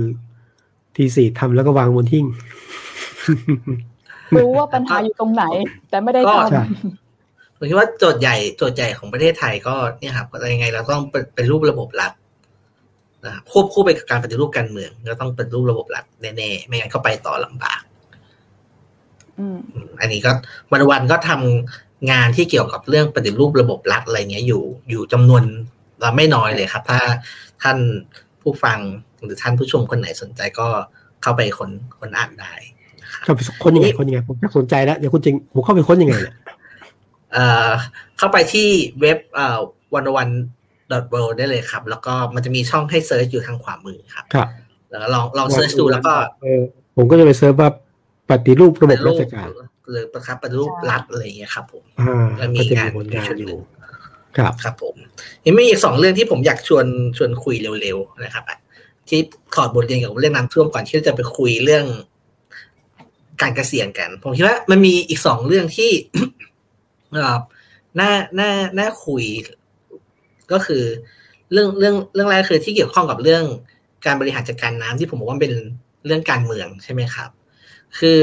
[0.96, 2.26] ทีสี่ทำแล้วก็วางบนหิ้ง
[4.34, 5.44] รู้ว่าปัญหาอยู่ตรงไหน
[5.90, 6.64] แต่ไม่ได้ก็ทใช่
[7.56, 12.12] ผมคิดว่าโจทย์ใหญ่โจทย์ใหญ่ของประเทศไทยก็เนี่ยครับยังไงเราต้องเป็นเป็นรูประบบรัฐ
[13.24, 20.32] นะครับควบคู่ไปกับการปฏิรูปการเมือง ก็ต้องเป็นรูประบบรัฐแน่ๆ ไม่งั้นก็ไปต่อลำบากำอืมอืมอันนี้ก็
[20.72, 25.42] วันวันๆก็ทำงานที่เกี่ยวกับเรื่องปฏิรูประบบรัฐอะไรเงี้ยอยู่อยู่จำนวน
[26.16, 27.00] ไม่น้อยเลยครับ ถ้า
[27.62, 27.78] ท่าน
[28.42, 28.78] ผู้ฟัง
[29.22, 30.66] หรือท่านผู้ชมคนไหนสนใจก็
[31.22, 32.52] เข้าไปค้นค้นอ่านได้
[33.02, 36.34] นะครับเข้าไปค้นยังไงค้นยังไงผมอยากสนใจแล้วเดี๋ยวคุณจริงผมเข้าไปค้นยังไงเนี่ย
[37.32, 37.70] เอ่อ
[38.18, 38.68] เข้าไปที่
[39.00, 39.58] เว็บเอ่อ
[39.94, 40.28] วันวัน
[41.12, 44.48] world ได้เลยครับ แล้วก็มันจะมีช่องให้ search อยู่ทางขวามือครับครับ
[44.90, 46.62] แล้วก็ลองลอง search ดูแล้วก็เออ
[46.96, 47.68] ผมก็จะไป search ว่า
[48.30, 49.48] ปฏิรูประบบราชการ
[49.90, 53.60] หรือประคับปฏิรูปรัฐอะไรอย่างเงี้ยครับผมอ่าแล้วมีก็จะงานมีผลงานชุดอหนึ่ยู่ง
[54.38, 54.94] ครับครับผม
[55.44, 58.58] ยังมีอีกสองเรื่องที่ผมอยากชวนชวนคุยเร็วๆนะครับอะ
[59.08, 59.20] ที่
[59.54, 61.84] ถอดบทเรียนเกี่ยวกับเรื่องน้ำท่วมก่อนที่จะไปคุยเรื่อง
[63.42, 65.90] การเกษียณกัน ผมคิดว่ามันมีอีกสองเรื่องที่
[67.12, 67.36] เอ่อ
[68.00, 69.24] น่าน่าน่าคุย
[70.52, 70.82] ก็คือ
[71.52, 73.44] เรื่องเรื่องเรื่องแรกคือที่เกี่ยวข้องกับเรื่อง
[74.06, 75.54] การบริหารจัดการน้ำที่ผมบอกว่าเป็น
[76.06, 77.30] เรื่องการเมืองใช่ไหมครับ
[77.98, 78.20] คือ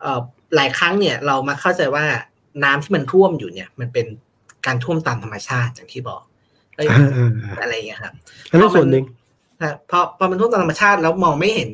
[0.00, 0.20] เอ่อ
[0.56, 2.04] หลายครั้งเนี่ยเรามาเข้าใจว่า
[2.64, 4.06] น้ำที่มันท่วมอยู่เนี่ย มันเป็น
[4.66, 6.22] การท่วมตามธรรมชาติอย่างที่บอก
[6.72, 8.14] อะไรอย่างเงี้ยครับ
[8.50, 9.04] อันนั้นส่วนหนึ่ง
[9.90, 11.70] พอพอมันท่วมตามธรรมชาติแล้วมองไม่เห็น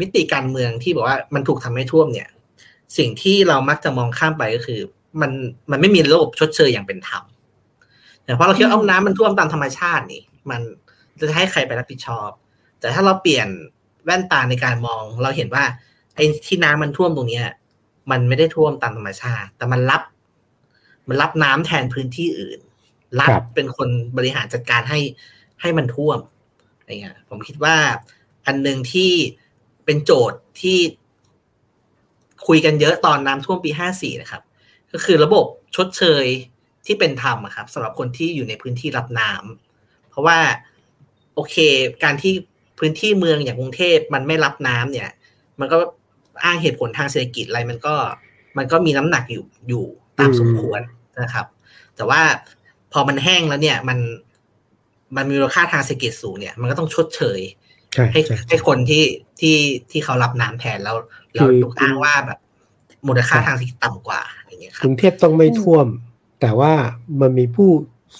[0.00, 2.28] มิติการเมืองที่บอกว่ามันถูกทำให้ท่วมเนี่ย
[2.98, 4.80] สิ่งที่เรามักจะมองข้ามไปก็คือ
[5.20, 5.30] มัน
[5.70, 7.22] มันไม่มีระบบชดเชยอย่างเป็นธรรม
[8.30, 10.60] แต่พอเราคิดว่าเอาน้ำมันท่วมตามธรรมชาตินี่ มัน
[11.20, 12.30] จะให้ใครไปรับผิดชอบ
[12.80, 13.48] แต่ถ้าเราเปลี่ยน
[14.04, 15.64] แว่นตาในการมอง เราเห็นว่า
[16.14, 17.46] ไอ้ที่น้ำมันท่วมตรงเนี้ย
[18.10, 20.02] มันไม่ได้ท่วมตามธรรมชาติ แต่มันรับ
[21.08, 22.60] มันรับน้ำแทนพื้นที่อื่น
[23.20, 25.00] รัฐเป็นคนบริหารจัดการให้
[25.60, 26.18] ให้มันท่วม
[26.78, 27.76] อะไรเงี้ยผมคิดว่า
[28.46, 29.12] อันหนึ่งที่
[29.84, 30.78] เป็นโจทย์ที่
[32.46, 34.42] คุยกันเยอะตอนน้ำท่วมปีห้าสี่นะครับ
[34.92, 35.44] ก็คือระบบ
[35.76, 36.26] ชดเชย
[36.86, 40.38] ที่เป็นธรรมครับสำหรับคนที่อยู่ในพื้นที่รับน้ำเพราะว่า
[41.34, 41.56] โอเค
[42.04, 42.32] การที่
[42.78, 45.10] พื้นที่เมืองอย่างกรุงเทพมันไม่รับน้ำเนี่ย
[45.60, 45.76] มันก็
[46.44, 47.94] อ้างเหตุผลทางเศรษฐกิจอะไรมันก็
[48.58, 49.84] มันก็มีน้ำหนักอยู่อยู่
[50.18, 50.80] ตามสมควร
[51.22, 51.46] นะครับ
[51.96, 52.22] แต่ว่า
[52.92, 53.98] พอมันแห้งแล้วเนี่ย มัน
[55.16, 57.40] มันมีมูลค่าทางเศรษฐกิจสูงเนี่ย มันก็ต้องชดเชย
[58.12, 59.04] ให้ให้คนที่
[59.40, 59.56] ที่
[59.90, 60.96] ที่เขารับน้ำแทนแล้ว
[61.36, 62.38] เราถูกอ้างว่าแบบ
[63.08, 65.86] มูลค่าทางเศรษฐกิจต่ำกว่าอย่างเงี้ยครับกรุงเทพต้องไม่ท่วม
[66.40, 66.72] แต่ว่า
[67.20, 67.70] มันมีผู้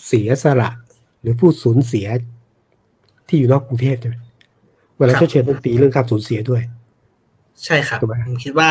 [0.06, 0.70] เสียสละ
[1.20, 2.06] หรือผู้สูญเสีย
[3.28, 4.16] ที่อยู่นอกกรุงเทพใช่ไหม
[4.98, 6.62] เวลาชดเชยต้องตีเรื่องการสูญเสียด้วย
[7.64, 8.70] ใช่ครับผมคิดว่า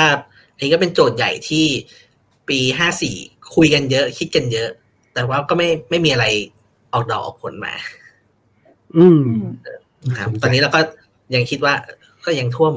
[0.56, 1.66] อันนี้ก็เป็นโจทย์ใหญ่ที่
[2.50, 3.16] ปีห้าสี่
[3.56, 4.70] คุยกันเยอะ คิดกันเยอะ
[5.14, 6.26] แต่ว่าก็ไม่ไม่มีอะไร
[6.94, 7.74] ออกดอกออกผลมา
[8.98, 9.24] อืม
[10.18, 10.82] ครับตอนนี้เราก็
[11.36, 11.74] ยังคิดว่า
[12.26, 12.74] ก็ยังท่วม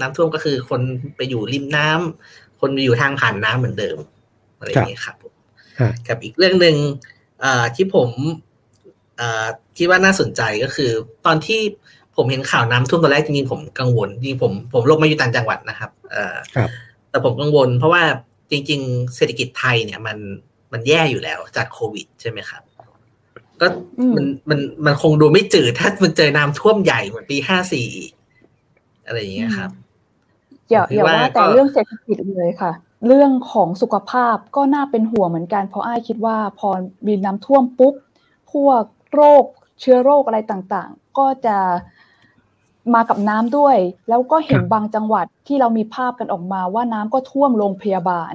[0.00, 0.80] น้ำท่วมก็คือคน
[1.16, 3.98] ไปอยู่ริมน้ำคนไปอยู่ทางผ่านน้ำเหมือนเดิม
[4.58, 5.16] อะไรอย่างนี้ครับ
[6.08, 6.76] กับอีกเรื่องหนึ่ง
[7.76, 8.10] ที่ผม
[9.76, 10.90] คิดว่าน่าสนใจก็คือ
[11.26, 11.60] ตอนที่
[12.16, 15.90] ผมเห็นข่าวน้ำท่วมตอนแรกจริงๆผมกังวลจริงผมผมลงมาอยู่ต่างจังหวัดนะครับ
[17.10, 18.02] แต่ผมกังวล เพราะว่า
[18.50, 20.18] จริง ๆ เศรษฐกิจไทยเนี่ยมัน
[20.72, 22.62] มันแย่อยู่แล้วจากโควิดใช่ไหมครับ
[23.60, 23.66] ก็
[24.16, 27.88] มันมันมันคงดูไม่จืดถ้ามันเจอน้ำท่วมใหญ่เหมือนปีห้าสี่
[29.06, 29.70] อะไรอย่างเงี้ยครับ
[30.70, 32.72] อย่าอย่าว่าแต่เรื่องเศรษฐกิจเลยค่ะ
[33.06, 36.68] เรื่องของสุขภาพก็น่าเป็นห่วงเหมือนกัน เพราะอ้ายคิดว่าพอ
[37.06, 37.94] มีน้ำท่วมปุ๊บ
[38.52, 38.82] พวก
[39.14, 39.44] โรค
[39.80, 41.56] เชื้อโรคอะไรต่างๆ ก็จะ
[42.94, 43.76] มากับน้ำด้วย
[44.08, 48.32] แล้วก็เห็นบางจังหวัดที่เรามีภาพกันออกมาว่าน้ำก็ท่วมโรงพยาบาล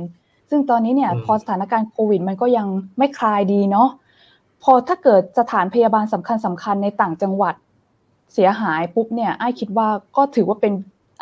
[0.49, 3.89] ซึ่งตอนนี้เนี่ยพอสถานการณ์โควิดมันก็ยังไม่คลายดีเนาะ
[4.63, 7.55] พอถ้าเกิดสถานพยาบาลสำคัญสำคัญในต่างจังหวัด
[8.33, 10.73] เสียหายปุ๊บเนี่ยไอ้คิดว่าก็ถือว่าเป็น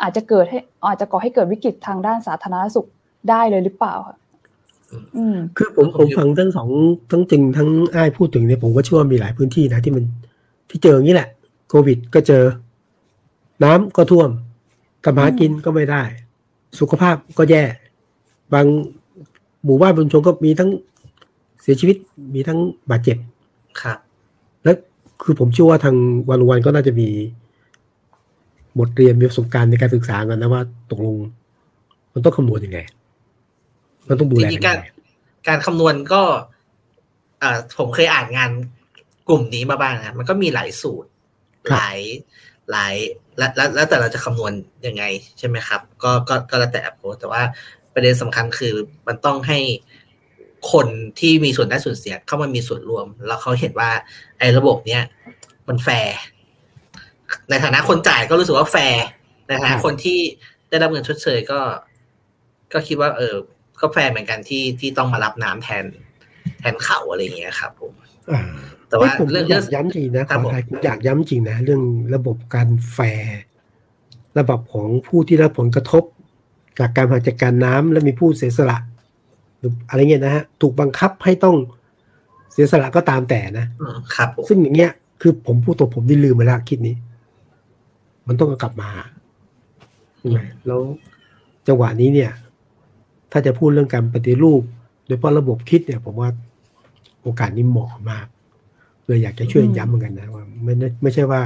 [0.02, 2.88] อาจจะเกิดให้อาจจะก่อให้เกิดวิกฤตทางด้านสาธารณสุข
[3.30, 4.16] ได้เลยหรือเปล่าค่ะ
[5.56, 6.68] คือผมผมฟังทั้งสอง
[7.10, 10.04] ทั้งจริงทั้งไอ้พูดถึงเนี่ยผมก็เชื่อว่ามีหลายพื้นที่นะที่มัน
[10.70, 11.28] ที่เจออย่างนี้แหละ
[11.68, 12.42] โควิดก็เจอ
[13.64, 14.30] น้ำก็ท่วม
[15.04, 16.02] ทำหากินก็ไม่ได้
[16.78, 17.62] สุขภาพก็แย่
[18.52, 18.66] บาง
[19.64, 20.70] หมู่บ้านบุญชงก็มีทั้ง
[21.62, 21.96] เสียชีวิต
[22.34, 22.58] มีทั้ง
[22.90, 23.16] บาดเจ็บ
[23.82, 23.98] ครับ
[24.64, 24.76] แล้ว
[25.22, 25.96] คือผมเชื่อว่าทาง
[26.30, 27.08] วันวันก็น่าจะมี
[28.78, 31.16] บทเรียนมีประสบการณ์ในการศึกษากันนะว่าตกลง
[32.12, 32.78] มันต้องคำนวณยังไง
[34.08, 34.76] มันต้องดูแลการ
[35.48, 36.22] การคำนวณก็
[37.42, 38.50] อ่าผมเคยอ่านงาน
[39.28, 41.08] กลุ่มนี้มาบ้างนะมันก็มีหลายสูตร
[41.70, 41.98] หลาย
[42.70, 42.94] หลาย
[43.38, 44.52] แล้วแล้วแต่เราจะคำนวณ
[44.86, 45.04] ยังไง
[45.38, 47.42] ใช่ไหมครับ ก็ก็ก็แล้วแต่โพแต่ว่า
[47.94, 48.74] ประเด็นสำคัญคือ
[49.06, 49.58] มันต้องให้
[50.72, 50.86] คน
[51.20, 53.90] ที่มีส่วนได้ส่วนเสียเข้ามามีส่วนร่วม แล้วเขาเห็นว่า
[54.38, 55.02] ไอ้ระบบเนี้ย
[55.68, 56.16] มันแฟร์
[57.50, 59.04] ในฐานะคนจ่ายก็รู้สึกว่าแฟร์
[59.46, 60.18] ในฐานะคนที่
[60.68, 61.60] ได้รับเงินชดเชยก็
[62.72, 63.36] ก็คิดว่า เออ
[63.80, 65.84] ก็แฟร์เหมือนกันที่ที่ต้องมารับน้ำแทน
[66.58, 67.92] แทนเขาอะไรอย่างเงี้ยครับผม
[68.88, 71.82] แต่ว่าเรื่องย้ำจริงนะขอไทยผมอยากย้ำจริงนะ เรื่อง
[72.14, 73.40] ระบบการแฟร์
[74.38, 76.04] ระบบของผู้ที่รับผลกระทบ
[76.78, 78.78] จากการบริหารจัดการน้ำและมีผู้เสียสละ
[79.58, 81.56] หรืออะไรเงี้ยนะฮะถูกบังคับให้ต้อง
[82.52, 83.66] เสียสละก็ตามแต่นะ
[84.14, 86.96] ครับ ซึ่งอย่างเงี้ย คือผมพูดตัวผมได้ลืมไปแล้วคิดนี้
[88.26, 88.90] มันต้องกลับมา
[90.66, 90.80] แล้ว
[91.66, 92.32] จังหวะนี้เนี่ย
[93.36, 94.62] ถ้าจะพูดเรื่องการปฏิรูป
[95.06, 96.28] โดยเฉพาะระบบคิดเนี่ยผมว่า
[97.22, 98.26] โอกาสนี้เหมาะมาก
[99.04, 101.42] เลยอยากจะช่วยย้ำเหมือนกันนะว่าไม่ไม่ใช่ว่า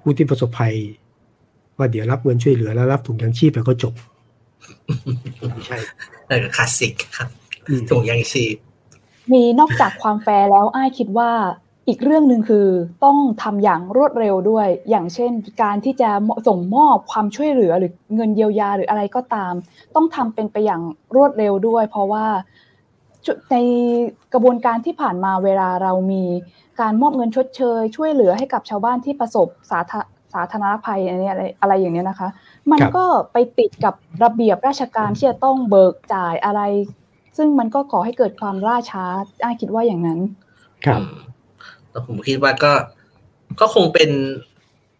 [0.00, 0.74] ผู้ที่ประสบภัย
[1.76, 3.94] ว่าเดี๋ยวรับเงินช่วยเหลือแล้วรับถุงยางชีพไปก็จบ
[5.66, 5.76] ใช่
[6.28, 7.28] เออคลาสสิกครับ
[7.90, 8.54] ถุงยังชีพ
[9.32, 11.30] มีนอกจากความแฟร์แล้วอ้ายคิดว่า
[11.88, 12.66] อีกเรื่องหนึ่งคือ
[13.04, 16.10] ต้องทำอย่างรวดเร็วด้วย อย่างเช่น การที่จะ
[16.48, 19.52] ส่งมอบความช่วยเหลือหรือเงินเยียวยาหรืออะไรก็ตาม
[19.94, 20.82] ต้องทำเป็นไปอย่าง
[21.16, 22.26] รวดเร็วด้วย เพราะว่า
[23.50, 23.56] ใน
[24.32, 26.24] กระบวนการที่ผ่านมาเวลาเรามี
[26.80, 29.92] การมอบเงินชดเชย ช่วยเหลือให้กับชาวบ้านที่ประสบสาธ
[30.32, 32.28] สาธารณภัยอะไรอะไรอะไรอย่างเนี้ยนะคะ
[32.72, 36.60] มันก็ไปติดกับระเบียบราชการที่จะต้องเบิกจ่ายอะไร
[37.36, 39.04] ซึ่งมันก็ก่อให้เกิดความล่าช้า
[39.42, 40.20] อ้าคิดว่าอย่างนั้น
[40.86, 41.02] ครับ
[41.92, 42.72] แล้วผมคิดว่าก็
[43.60, 44.10] ก็คงเป็น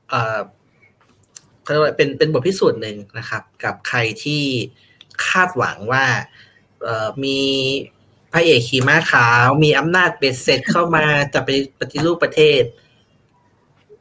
[0.09, 0.39] เอ่อ
[1.63, 4.43] เขาเรียกว่าเป็นเป็นบทพิสูจน์หนึ่งนะครับ กับใครที่
[5.27, 6.05] คาดหวังว่า
[6.83, 7.39] เอ่อมี
[8.33, 12.63] พระเอกขี่ม้าขาว มีอำนาจเบ็ดเสร็จเข้ามาจะไปปฏิรูปประเทศ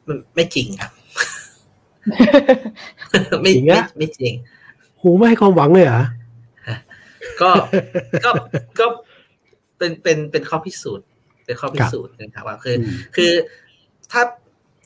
[0.06, 0.92] มันไม่จริงครับ
[3.42, 4.32] ไม่จริงไม่อะไม่จริง
[5.00, 6.02] หูไม่ให้ความหวังเลยเหรอ
[7.40, 7.50] ก็
[8.24, 8.30] ก็
[8.78, 8.86] ก็
[9.78, 11.06] เป็นเป็นเป็นข้อพิสูจน์
[11.44, 13.32] เป็นข้อพิสูจน์นะครับว่าคืออมคือ
[14.12, 14.22] ถ้า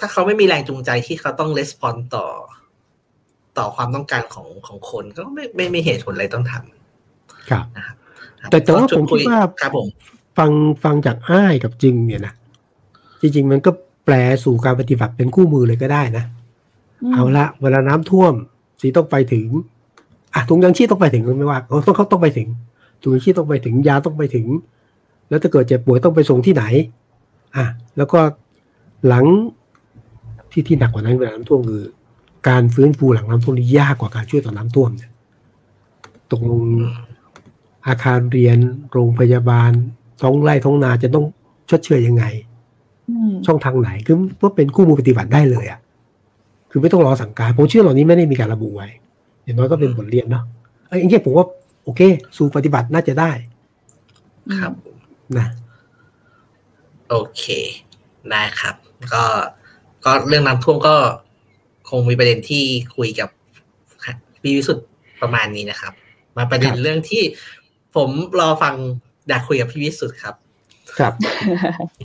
[0.00, 2.26] ถ้าเขาไม่มีแรงจูงใจที่เขาต้องレスปอนต่อ
[3.58, 6.52] ต่อความต้องการของของคนก็ไม่ไม่ไม่เหตุผลอะไรต้องท
[7.50, 7.96] ครับำนะครับ
[8.50, 9.86] แต่แต่ว่าผมคิดว่าครับผม
[10.38, 10.50] ฟัง
[10.84, 12.34] ฟังจากอ้ายกับจึงเนี่ยนะ
[13.20, 13.70] จริง ๆ มันก็
[14.04, 16.24] แปลสู่การปฏิบัติเป็นคู่มือเลยก็ได้นะ
[17.10, 18.32] มเอาละเวลาน้ำท่วม
[18.80, 19.46] สีต้องไปถึง
[20.34, 22.48] อะถุงยังชีพต้องไปถึงไม่ว่าเขาต้องเขาต้องไปถึง
[23.02, 24.46] ถุงยังชีพต้องไปถึงยาต้องไปถึง
[25.28, 26.64] แล้วถ้าเกิดเจ็บป่วยต้องไปส่งที่ไหน
[27.56, 27.66] อะ
[27.96, 28.20] แล้วก็
[29.06, 29.24] หลัง
[30.50, 31.84] ที่ที่หนักกว่านั้นเวลาน้ำท่วมคือ
[32.48, 35.10] การฟื้นฟูหลังน้ำท่วมนี่ยากกว่าการช่วยต่อน้ำท่วมเนี่ย
[36.32, 36.62] ตกลง
[37.86, 38.58] อาคารเรียน
[38.92, 39.70] โรงพยาบาล
[40.22, 41.24] ท้องไร่ท้องนาจะต้อง
[41.70, 42.24] ชดเชยยังไง
[43.10, 45.80] อืมช่องทางไหนคือว่าเป็นคู่มือปฏิบัติได้เลยอะ
[46.70, 48.88] คือไม่ต้องรอสั่งการผมเชื่อเหล่านี้ไม่ได้มีการระบุไว้
[49.44, 50.44] อย่างน้อยก็เป็นบทเรียนเนาะ
[50.88, 51.46] เอ้ยอย่างเงี้ยผมว่า
[51.84, 52.00] โอเค
[52.36, 53.30] สู่ปฏิบัติน่าจะได้
[54.60, 54.72] ครับ
[55.38, 55.46] นะ
[57.10, 57.44] โอเค
[58.30, 58.74] ได้ครับ
[59.12, 59.24] ก็
[60.04, 60.94] ก็เรื่องน้ำท่วมก็
[61.88, 62.64] คงมีประเด็นที่
[62.96, 63.28] คุยกับ
[64.42, 64.86] พี่วิสุทธ์
[65.22, 65.92] ประมาณนี้นะครับ
[66.36, 67.22] มาประเด็นครับเรื่องที่
[67.96, 68.10] ผม
[68.40, 68.74] รอฟัง
[69.28, 70.34] อยากคุยกับพี่วิสุทธ์ครับ
[70.98, 71.12] ครับ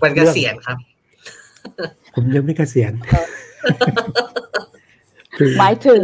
[0.02, 0.78] วันเกษียณครับ
[2.14, 2.94] ผมยังไม่เกษียณ
[5.38, 6.04] คือหมายถึง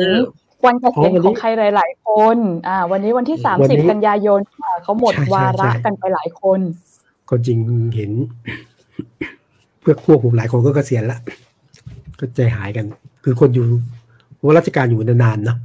[0.65, 2.37] วันเกษียณอ๋อวันนี้ของใครหลาย ๆ คน
[2.67, 6.59] อ่า วันนี้วันที่สามวันสิบนี้กันยายนค่ะเขาหมดใช่ใช่วาระใช่กันไปหลายคน
[7.29, 7.57] ก็จริง
[7.95, 8.11] เห็น
[9.79, 11.19] เพื่อพวกผมหลายคนก็เกษียณละ
[12.19, 12.85] ก็ใจหายกัน
[13.23, 13.65] คือคนอยู่
[14.43, 15.57] ว่าราชการอยู่นานๆเนาะ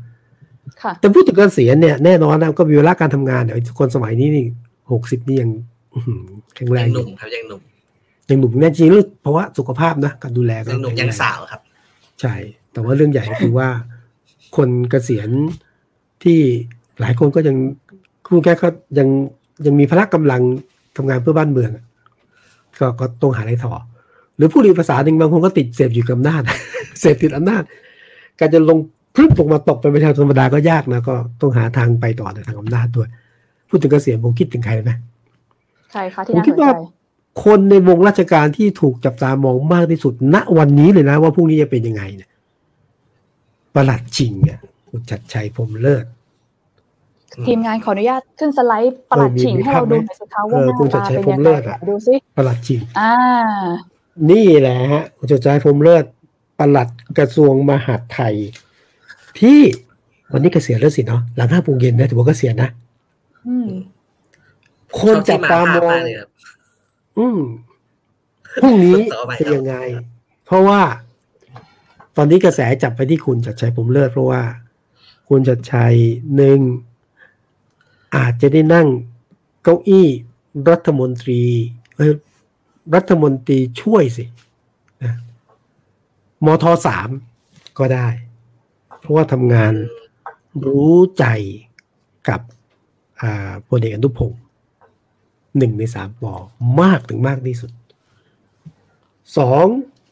[0.82, 4.44] ค่ะแต่พูดถึงเกษียณเนี่ยแน่นอนนะก็มีเวลาการทำงานเนี่ยคนสมัยนี้นี่
[4.92, 5.50] หกสิบนี่ยัง
[5.94, 6.22] อื้อหือ
[6.54, 7.60] แข็งแรยังงอหนุ่ยู่มครับยังหนุ่ม
[8.30, 11.60] ยังหนุ่มแน่จริงหรือเพราะว่าสุขภาพนะการดูแลก็ยังหนุ่มแข็ยังแรสาวครับ
[12.20, 12.34] ใช่
[12.72, 13.68] แต่ว่าเรื่องใหญ่ก็คือว่า
[14.56, 15.28] คนเกษียณ
[16.22, 16.38] ที่
[17.00, 17.56] หลายคนก็ยัง
[18.28, 19.08] คุณแกก็ยัง
[19.66, 20.42] ยังมีพละกำลัง
[20.96, 21.84] ทำงานเพื่อบ้านเมืองอะ
[22.78, 23.74] ก็ก็ต้องหาอะไรต่อ
[24.36, 26.42] หรือผู้เรียนภาษาหนึ่งบางคนก็ติดเสพอยู่กับอำนาจ
[27.00, 27.62] เสพติดอำนาจ
[28.40, 28.78] การจะลง
[29.14, 33.08] พรึบลงมาตกเป็นประชาชนธรรมดาก็ยากนะก็ต้องหาทางไปต่อในทางอำนาจด้วย
[33.68, 34.92] พูดถึงเกษียณผมคิดถึงใครไหม
[35.92, 36.76] ใครคะที่ผมน่าคิสดนว่าใจ
[37.44, 42.30] คนในวงราชการที่ถูกจับตามองมากที่สุดณวันนี้เลยนะ ว่าพรุ่งนี้จะเป็นยังไงเนี่ย
[43.74, 46.04] ประหลัดชิงเนี่ยคุณจัดชัยพรหมเลิศ
[47.46, 53.12] ทีมงานขออนุญาตขึ้นสไลด์ประหลัดเออมีฉิงมีให้เราภาพไหมดูหน่อยสิคะว่าเออหน้าคุณชัดตาชัยเป็นพรหยัมงเลิไงศอะดูสิประหลัดชิงอ่า
[54.30, 56.04] นี่แหละฮะคุณจัดชัยพรหมเลิศ
[56.60, 58.34] ประหลัดกระทรวงมหาดไทย
[59.40, 59.60] ที่
[60.32, 62.70] วันนี้เกษียณแล้วสิเนาะหลังห้าโมงเย็นนะถือว่าเกษียณนะ
[63.48, 63.70] อืม
[64.98, 66.28] คนจับตามองชบที่ภพกเลยครับ
[67.18, 67.38] อืม
[68.62, 69.74] พรุ่งนี้ต่อไปเป็นครับยังไง
[70.46, 70.80] เพราะว่า
[72.16, 74.42] ตอนนี้กระแสจับไปที่คุณจัดชัยผมเลิศเพราะว่า
[75.28, 75.94] คุณจัดชัย
[76.36, 76.58] หนึ่ง
[78.16, 78.88] อาจจะได้นั่ง
[79.62, 80.08] เก้าอี้
[80.70, 81.42] รัฐมนตรี
[81.96, 82.12] เอ้ย
[82.94, 84.24] รัฐมนตรีช่วยสิ
[85.02, 85.14] นะ
[86.44, 87.08] มทสาม
[87.78, 88.08] ก็ได้
[88.98, 89.74] เพราะว่าทำงาน
[90.66, 91.24] รู้ใจ
[92.28, 92.40] กับ
[93.20, 94.40] อ่าพลเอกอนุพงศ์
[95.58, 96.34] หนึ่งในสามปอ
[96.80, 97.72] มากถึงมากที่สุด
[99.38, 99.66] สอง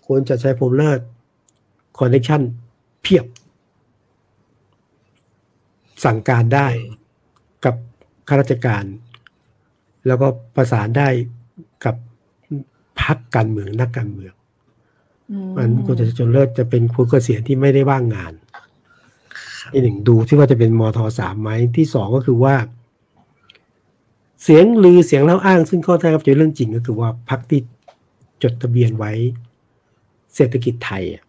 [0.06, 1.00] คนจะใช้ผมเลิศ
[1.98, 2.42] คอนเนคชั่น
[3.02, 3.26] เพียบ
[6.04, 6.68] สั่งการได้
[8.30, 8.84] ข้าราชการ
[10.06, 10.26] แล้วก็
[10.56, 11.08] ประสานได้
[11.84, 11.94] กับ
[13.00, 14.32] พักการเมืองนักการเมือง
[15.30, 18.32] อืมมันคุณจะจนเลิศจะเป็นคนเกษียณที่ไม่ได้ว่างงาน
[19.72, 22.54] ที่หนึ่งดูที่ว่าจะเป็นมทสามไหมที่สองก็คือว่า
[24.42, 27.60] เสียงลือเสียงเล่าอ้างซึ่งข้อแท้ครับจะเรื่องจริงก็คือว่าพักที่
[28.42, 29.12] จดทะเบียนไว้
[30.34, 31.22] เศรษฐกิจไทยอะ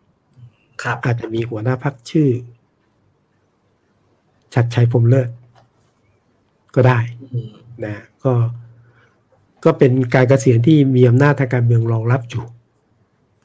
[0.83, 2.29] ครับอาจจะมีหัวหน้าพักชื่อ
[4.53, 5.29] ชัดชัยพรหมเลิศ
[6.75, 6.99] ก็ได้
[7.33, 7.49] อืม
[7.85, 8.33] นะก็
[9.65, 12.43] ก็เป็นการเกษียณที่มีอำนาจทางการเมืองรองรับอยู่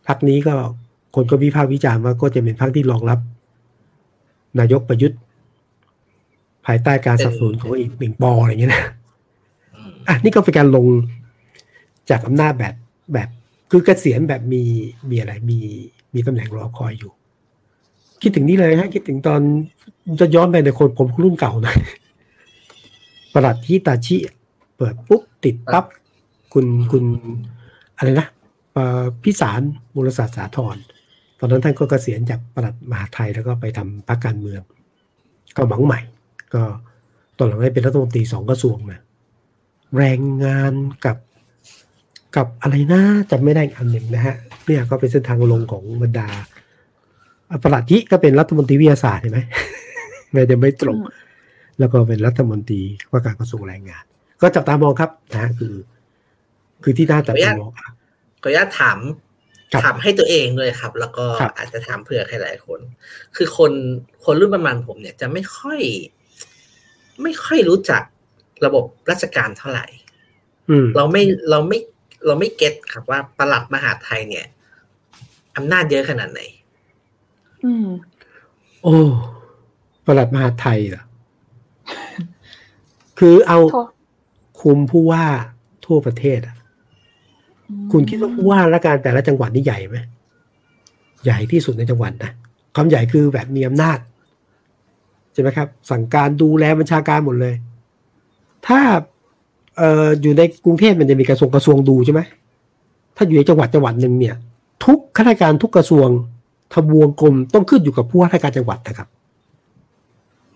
[0.07, 0.55] พักนี้ก็
[1.15, 3.19] คนก็วิพากษ์วิจารณ์ว่าก็จะเป็นพักที่รองรับ
[4.59, 5.19] นายกประยุทธ์
[6.67, 8.85] ภายใต้การสนับสนุนของอีกหนึ่งปออะไรอย่างเงี้ยนะ
[9.75, 10.87] อืมอะนี่ก็เป็นการลง
[12.11, 12.75] จากอำนาจแบบ
[13.13, 13.29] แบบ
[13.71, 14.63] คือเกษียณแบบมี
[15.11, 15.59] มีอะไรมี
[16.15, 17.13] มีตำแหน่งรอคอยอยู่
[18.23, 19.41] คิดถึงนี่เลยฮะคิดถึงตอน
[20.21, 21.79] จะย้อนไปในคนผมรุ่นเก่าหน่อย
[23.37, 24.17] ประหลัดฮิตาชิ
[24.77, 25.85] เปิดปุ๊บติดปั๊บ
[26.53, 27.05] คุณคุณ
[27.97, 28.27] อะไรนะ
[28.73, 29.61] เอ่อพิสาร
[29.95, 30.77] มูลศาสตร์สาธร
[31.39, 34.63] ตอนนั้นท่านก็เกษียณจากประหลัดมหาดไทยแล้วก็ไปทำพรรคการเมือง
[35.57, 36.01] ก็หวังใหม่
[36.55, 36.63] ก็
[37.39, 39.01] ตอนหลังได้เป็นรัฐมนตรีสองกระทรวงนะ
[39.97, 40.73] แรงงาน
[41.05, 41.17] กับ
[42.37, 46.29] กับอะไรนะจำไม่ได้อีกอันหนึ่งนะฮะเนี่ยก็เป็นเส้นทางลงของบรรดา
[47.63, 49.41] ประหลัดที่ก็เป็นรัฐมนตรีวิทยาศาสตร์เห็นไหม
[50.33, 50.99] ไม่ได้ไม่ตรง
[51.79, 54.05] แล้วก็เป็นรัฐมนตรีว่าการกระทรวงแรงงาน
[54.43, 55.75] ก็จับตามองครับนะฮะคือ
[56.83, 57.89] คือที่น่าจับตามองอะ
[58.43, 58.99] ขออนุญาตถาม
[59.73, 62.81] ครับถามให้ตัวเองด้วยครับ แล้วก็ครับอาจจะถามเผื่อใครหลายคน
[63.37, 63.73] คือคน
[64.25, 65.81] คนรุ่นประมาณผมเนี่ยจะไม่ค่อย
[67.23, 68.03] ไม่ค่อยรู้จัก
[68.65, 69.87] ระบบราชการเท่าไหร่
[70.71, 71.79] อืมเราไม่เราไม่
[72.27, 74.47] เราไม่เก็ตครับว่าประหลัดมหาดไทยเนี่ย
[75.57, 76.41] อำนาจเยอะขนาดไหน
[77.65, 77.87] อืม
[78.83, 78.97] โอ้
[80.07, 81.03] ประหลัดมหาดไทยเหรอ
[83.19, 83.89] คือเอาโทษ
[84.61, 85.25] คุมผู้ว่า
[85.87, 86.57] ทั่วประเทศอะ
[87.93, 89.99] คุณคิดว่าผู้ว่าราชการแต่ละจังหวัดนี่ใหญ่ไหม
[91.25, 92.33] ใหญ่ที่สุดในจังหวัดนะ
[92.75, 93.99] ความใหญ่คือแบบมีอำนาจ
[95.33, 97.55] ใช่ไหมครับ สั่งการดูแลบัญชาการหมดเลย
[98.67, 98.81] ถ้า
[99.77, 102.21] เอ่ออยู่ในกรุงเทพมันจะมีกระทรวงกระทรวงดูใช่ไหม
[103.17, 104.37] ถ้าอยู่ในจังหวัดจังหวัดหนึ่งเนี่ย
[104.85, 106.09] ทุกข้าราชการทุกกระทรวง
[106.73, 109.09] ทบวงกรมต้องขึ้นอยู่กับผู้ว่าราชการจังหวัดนะครับ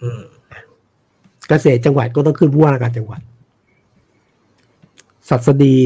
[0.01, 0.23] อืม
[1.51, 3.21] เกษตรจังหวัดก็ต้องขึ้นผู้ว่าราชการจังหวัด
[5.29, 5.77] ศัสดี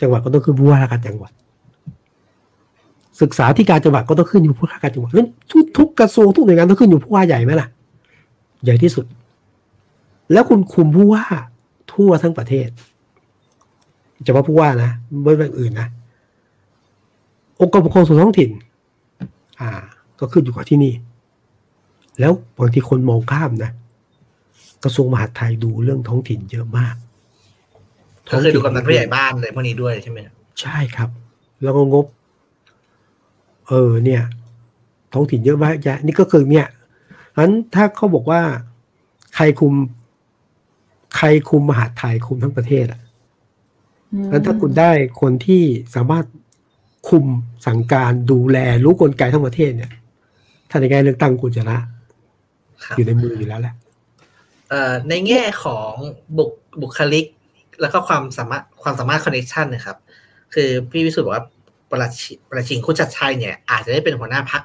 [0.00, 1.32] จังหวัดก็ต้องขึ้นผู้ว่าราชการจังหวัด
[3.20, 7.68] ศึกษาธิการจังหวัดก็ต้องขึ้นอยู่ผู้ว่าการจังหวัดนั้นทุกทุกกระทรวงทุกหน่วยงานต้องขึ้นอยู่ผู้ว่าใหญ่ไหมล่ะ
[8.64, 9.04] ใหญ่ที่สุด
[10.32, 11.24] แล้วคุณคุมผู้ว่า
[11.92, 12.68] ทั่วทั้งประเทศ
[14.24, 14.90] เฉพาะผู้ว่านะ
[15.24, 15.88] ไม่เป็นอื่นนะ
[17.60, 18.50] องค์กรปกครองส่วนท้องถิ่น
[19.60, 19.70] อ่า
[20.20, 20.92] ก็ขึ้นอยู่กับที่นี่
[22.20, 23.70] แล้วบางทีคนมองข้ามนะ
[24.84, 26.94] กระทรวงมหาดไทยดูเรื่องท้องถิ่นเยอะมาก
[28.32, 31.10] ก็คือดูกำนันผู้ใหญ่บ้านอะไรพวกนี้ด้วยใช่ไหมครับใช่ครับ
[31.62, 32.06] แล้วก็งบ
[33.68, 34.22] เออเนี่ย
[35.12, 36.66] ท้องถิ่นเยอะมากแยะนี่ก็คือเนี่ย
[37.36, 38.42] อันถ้าเขาบอกว่า
[39.34, 39.72] ใครคุม
[41.16, 43.00] ใครคุมมหาดไทยคุมทั้งประเทศอะ
[44.12, 45.62] อืมแล้วถ้าคุณได้คนที่
[45.94, 46.24] สามารถ
[47.08, 47.24] คุม
[47.66, 49.92] สั่งการดูแลรู้กลไกทั้งประเทศเนี่ย
[50.70, 51.78] ถ้าในการเลือกตั้งคุณจะละ
[52.84, 53.79] ครับอยู่ในมืออยู่แล้วแหละเอ่อ
[55.08, 55.92] ในแง่ของ
[56.38, 56.50] บุค
[56.80, 57.26] บุคลิก
[57.80, 59.96] แล้วก็ความสามารถความสามารถคอนเนคชันนะครับ
[60.54, 61.44] คือพี่วิสุทธ์บอกว่า
[61.90, 64.62] ประหลัดชิประหลัดชิงคุณชัดชัยเนี่ย อาจจะได้เป็นหัวหน้าพัก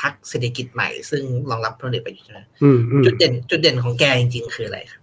[0.00, 5.00] พักเศรษฐกิจใหม่ ซึ่งรองรับพลเอกประยุทธ์ใช่ไหมอืมอืมจุดเด่น จุดเด่นของแกจริงๆ คืออะไรครับ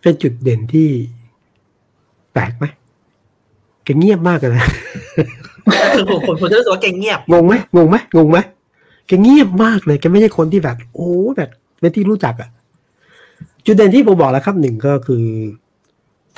[0.00, 0.88] เป็นจุดเด่นที่
[2.32, 2.64] แปลกไหม
[3.84, 4.68] แกเงียบมากเลยนะ
[5.94, 8.38] คือผมผมผมจะรู้สึกว่าแกเงียบงงไหมงงไหมงงไหม
[9.06, 11.50] แกเงียบมากเลยแกไม่ใช่คนที่แบบ โอ้แบบ
[11.80, 12.50] เป็นที่รู้จักอะ
[13.64, 15.24] จุดเด่นที่ผมบอกแล้วครับหนึ่งก็คือ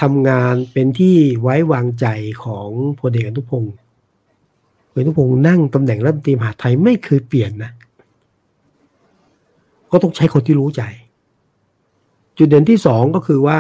[0.00, 2.06] ทำงานเป็นที่ไว้วางใจ
[2.44, 2.68] ของ
[3.00, 3.74] พลเอกอนุพงศ์
[4.90, 7.72] พลเอกอนุพงศ์นั่งตำแหน่งรัฐมนตรีมหาไทยไม่เคยเปลี่ยนนะ
[9.90, 10.82] ก็ต้องใช้คนที่รู้ใจ
[12.38, 13.58] จุดเด่นที่สองก็คือว่า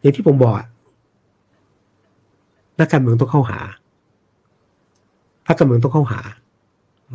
[0.00, 0.54] อย่างที่ผมบอก
[2.78, 3.60] นักการเมืองต้องเข้าหา
[5.46, 6.20] พรรคการเมืองต้องเข้าหา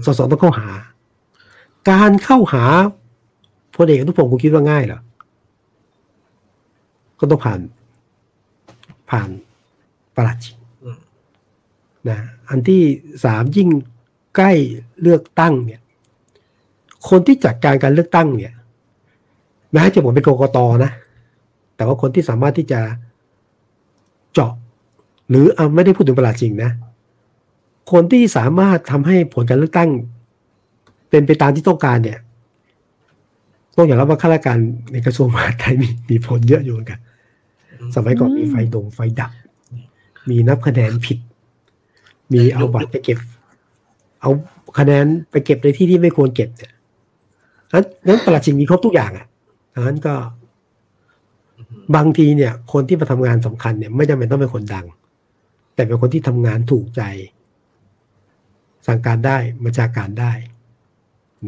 [0.06, 0.70] สสต้องเข้าหา
[1.90, 2.64] การเข้าหา
[3.76, 5.00] พลเอกอนุพงศ์คุณคิดว่าง่ายเหรอ
[7.20, 7.60] ก็ต้องผ่าน
[9.10, 9.30] ผ่าน
[10.16, 10.98] ประหลัดชิงอืม
[12.10, 12.20] นะ
[12.50, 12.82] อันที่
[13.24, 13.70] สามยิ่ง
[14.36, 14.52] ใกล้
[15.02, 15.82] เลือกตั้งเนี่ย
[17.10, 18.54] คนที่จัดการการเลือกตั้งเนี่ย
[19.74, 20.92] แม้จะผมเป็นกกตนะ
[21.76, 22.82] แต่ว่าคนที่สามารถที่จะ
[24.34, 24.52] เจาะ
[25.30, 26.72] หรือเอาไม่ได้พูดถึงประหลาดจริงนะ
[27.92, 29.90] คนที่สามารถทำให้ผลการเลือกตั้ง
[31.10, 32.20] เป็นไปตามที่ต้องการเนี่ย
[33.78, 34.58] ต้องอย่างรับว่าข้าราชการ
[34.92, 37.00] ในกระทรวงมหาดไทยมีมีผลเยอะอยู่เหมือนกัน
[37.96, 39.32] สมัยก่อนมีไฟดงไฟดับ
[40.30, 41.18] มีนับคะแนนผิด
[42.34, 43.20] มีเอาบัตรไปเก็บ
[44.22, 44.32] เอา
[44.80, 46.72] คะแนนไปเก็บในที่ที่ไม่ควรเก็บเนี่ย
[47.74, 49.26] นั้นนั้นประหลัดชิงมีครบทุกอย่างอะ
[49.74, 50.14] ดังนั้นก็
[51.96, 54.86] บางทีเนี่ย คนที่มาทำงานสำคัญเนี่ย ไม่จำเป็นต้องเป็นคนดัง
[55.76, 57.02] แต่เป็นคนที่ทำงานถูกใจ
[58.90, 60.32] สั่งการได้บัญชาการได้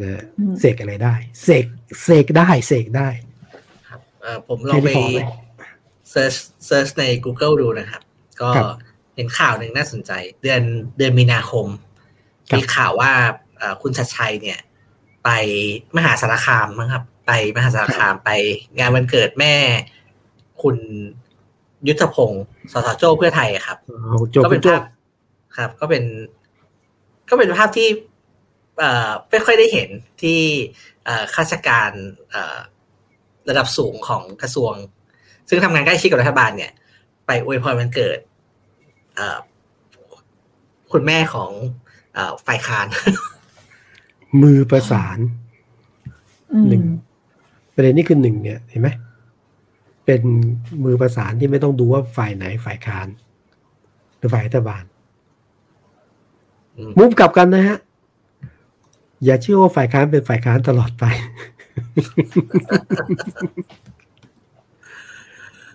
[0.02, 1.14] นะอืมเสกอะไรได้
[1.44, 1.64] เสก
[2.04, 3.08] เสกได้เสกได้
[3.88, 5.26] ครับเอ่อผมลองไปแค่นี้พอ
[5.58, 5.64] ไหม
[6.10, 6.34] search
[6.66, 8.02] search ใน Google ดูนะครับ
[8.40, 8.66] ก็ครับ
[9.16, 10.12] เห็นข่าวหนึ่งน่าสนใจ
[10.42, 10.62] เดือน
[10.96, 11.66] เดือนมีนาคม
[12.50, 13.12] ครับมีข่าวว่า
[13.58, 14.60] เอ่อคุณชัดชัยเนี่ย
[15.24, 15.30] ไป
[15.96, 18.30] มหาสารคามมั้งครับ ไปมหาสารคามไป
[18.78, 19.54] งานวันเกิดแม่
[20.62, 20.76] คุณ
[21.88, 24.82] ยุทธพงศ์สสโจ้เพื่อไทยครับเอาโจก็เป็เป็นนโจภาพ
[25.56, 26.04] ครับ ก็เป็น
[27.32, 27.88] ก็เป็นภาพที่
[28.78, 29.88] เอ่อไม่ค่อยได้เห็น
[30.22, 30.40] ที่
[31.04, 31.90] เอ่อข้าราชการ
[32.30, 32.58] เอ่อ
[33.48, 34.72] ระดับสูงของกระทรวง
[35.48, 36.72] ซึ่งทำงานใกล้ชิดกับรัฐบาลเนี่ย
[37.26, 38.18] ไปอวยพรวันเกิด
[39.14, 39.38] เอ่อ
[40.92, 41.50] คุณแม่ของ
[42.14, 42.86] เอ่อฝ่ายค้าน
[44.42, 45.18] มือประสาน
[46.52, 46.84] อืมหนึ่ง
[47.74, 48.88] ประเด็นนี้คือหนึ่งเนี่ยเห็นไหม
[50.06, 50.22] เป็น
[50.84, 53.08] มือประสานที่ไม่ต้องดูว่าฝ่ายไหนฝ่ายค้าน
[54.18, 54.91] หรือฝ่ายรัฐบาลอื
[56.88, 57.78] มมุมกลับกันนะฮะ
[59.24, 61.04] อย่าเชื่อว่าฝ่ายค้านเป็นฝ่ายค้านตลอดไป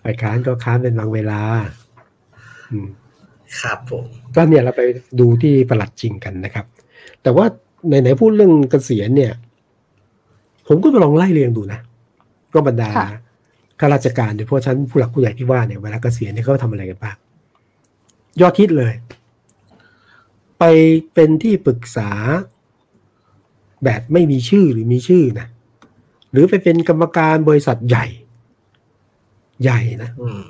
[0.03, 1.39] ฝ่ายค้านก็ค้านเป็นบางเวลา
[2.71, 2.87] อืม
[3.61, 4.81] ครับผมก็เนี่ยเราไป
[5.19, 6.65] ดูที่ประหลัดจริงกันนะครับ
[7.23, 7.45] แต่ว่า
[7.87, 9.33] ไหนๆพูดเรื่องเกษียณเนี่ย
[10.67, 11.79] ผมก็ไปลองไล่เรียงดูนะ
[12.53, 13.09] ก็บรรดาค่ะ
[13.79, 17.15] ข้าราชการโดยเฉพาะชั้นผู้หลักผู้ใหญ่ที่ว่าเนี่ยเวลาเกษียณเนี่ยเขาทำอะไรกันบ้าง
[18.41, 18.93] ยอดฮิตเลย
[20.59, 20.63] ไป
[21.13, 22.11] เป็นที่ปรึกษา
[23.83, 25.47] แบบไม่มีชื่อหรือมีชื่อนะ
[26.31, 28.05] หรือไปเป็นกรรมการบริษัทใหญ่
[29.63, 30.43] ใหญ่นะอืม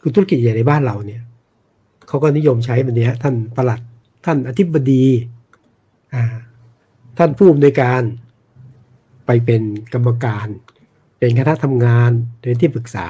[0.00, 1.22] คือธุรกิจใหญ่ในบ้านเราเนี่ย
[2.08, 3.80] เขาก็นิยมใช้แบบนี้ท่านประหลัด
[4.24, 5.04] ท่านอธิบดี
[6.14, 6.24] อ่า
[7.18, 8.02] ท่านผู้อำนวยการ
[9.26, 9.62] ไปเป็น
[9.94, 10.46] กรรมการ
[11.18, 12.10] เป็นคณะทำงาน
[12.40, 13.06] เป็นที่ปรึกษา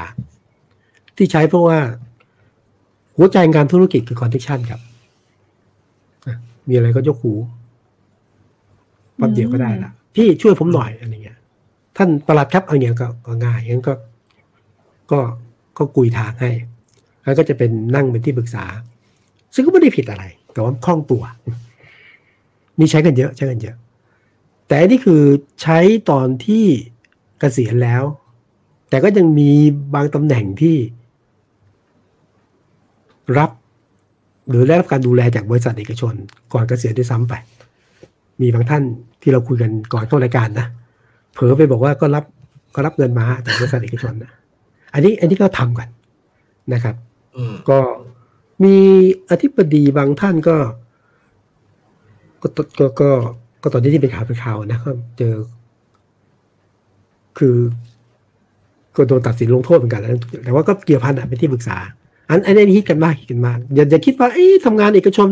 [1.17, 1.79] ที่ใช้เพราะว่า
[3.17, 4.86] หัวใจการธุรกิจคือคอนเทคชันครับอะ
[6.69, 7.35] มีอะไรก็ยกหู
[9.21, 11.39] ปั๊บเดียวก็ได้ละพี่ช่วยผมหน่อยอะไรเงี้ย
[11.97, 13.95] ท่านประหลัดครับอะไรเงี้ยก็ก็ง่ายงั้นก็
[15.11, 15.21] ก็
[15.79, 16.51] ก็กุยทางให้
[17.25, 18.65] แล้วก็จะเป็นนั่งเป็นที่ปรึกษา
[19.55, 21.23] ซึ่งก็ไม่ได้ผิดอะไร แต่ว่าคล่องตัว
[22.79, 23.77] นี่ใช้กันเยอะ ใช้กันเยอะ
[24.67, 25.23] แต่อันนี่คือ
[25.63, 25.79] ใช้
[26.11, 26.65] ตอนที่
[27.39, 28.05] เกษียณแล้ว
[28.89, 29.51] แต่ก็ยังมี
[29.95, 30.77] บางตำแหน่งที่
[33.39, 33.51] รับ
[34.49, 36.15] หรือได้รับการดูแลจากบริษัทเอกชน
[36.53, 37.35] ก่อนเกษียณด้วยซ้ำไป
[38.41, 38.83] มีบางท่าน
[39.23, 40.67] ที่เราคุยกันก่อนเข้ารายการนะ
[41.33, 42.25] เผลอไปบอกว่าก็รับ
[42.75, 44.33] ก็รับเงินมาจากบริษัทเอกชนนะ
[44.95, 45.89] อันนี้อันนี้ก็ทำกัน
[46.73, 46.95] นะครับ
[47.37, 47.79] อืมก็
[48.65, 48.77] มี
[49.31, 50.57] อธิบดีบางท่านก็
[52.43, 53.11] ก็ก็ก็ก็
[53.63, 55.35] ก็ตอนนี้ที่เป็นข่าวเป็นข่าวนะก็เจอ
[57.39, 57.57] คือ
[58.97, 61.79] ก็โดนตัดสินลงโทษเหมือนกันนะแต่ว่าก็เกี่ยวพันอะเป็นที่ปรึกษา
[62.29, 65.29] อันอันนี้ฮิตกันมากฮิตกันมากอย่าอย่าคิดว่าเอ๊ะทำงานเอกชน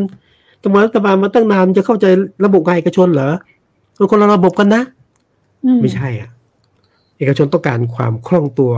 [0.62, 2.06] ทำงานรัฐบาลมาตั้งนานจะเข้าใจ
[2.44, 3.30] ระบบงานเอกชนเหรอ
[3.98, 4.82] มันคนละระบบกันนะ
[5.64, 6.30] อืไม่ใช่อะ
[7.18, 8.72] เอกชนต้องการความคล่องตัว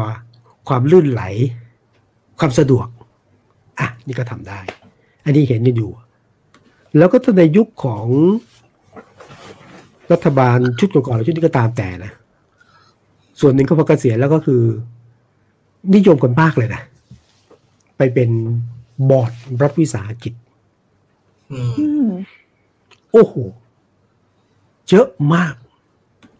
[0.69, 1.23] ความลื่นไหล
[2.39, 2.87] ความสะดวก
[3.81, 4.61] อะนี่ก็ทำได้
[5.25, 5.91] อันนี้เห็นกันอยู่
[6.99, 8.07] แล้วก็ถ้าในยุคของ
[10.13, 12.13] รัฐบาลชุดก่อนๆหรือชุดนี้ก็ตามแต่นะ
[13.41, 14.63] ส่วนหนึ่งก็พอเกษียณแล้วก็คือ
[15.95, 16.83] นิยมกันมากเลยนะ
[17.97, 18.31] ไปเป็น
[19.11, 19.33] บอร์ด
[19.63, 20.33] รัฐวิสาหกิจ
[21.53, 22.09] อืมอืม
[23.13, 23.35] โอ้โห
[24.89, 25.55] เยอะมาก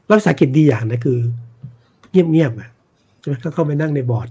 [0.09, 1.19] รัฐวิสาหกิจดีอย่างนะคือ
[2.11, 2.71] เงียบๆอะ
[3.19, 4.29] ใช่ไหมก็เข้าไปนั่งในบอร์ด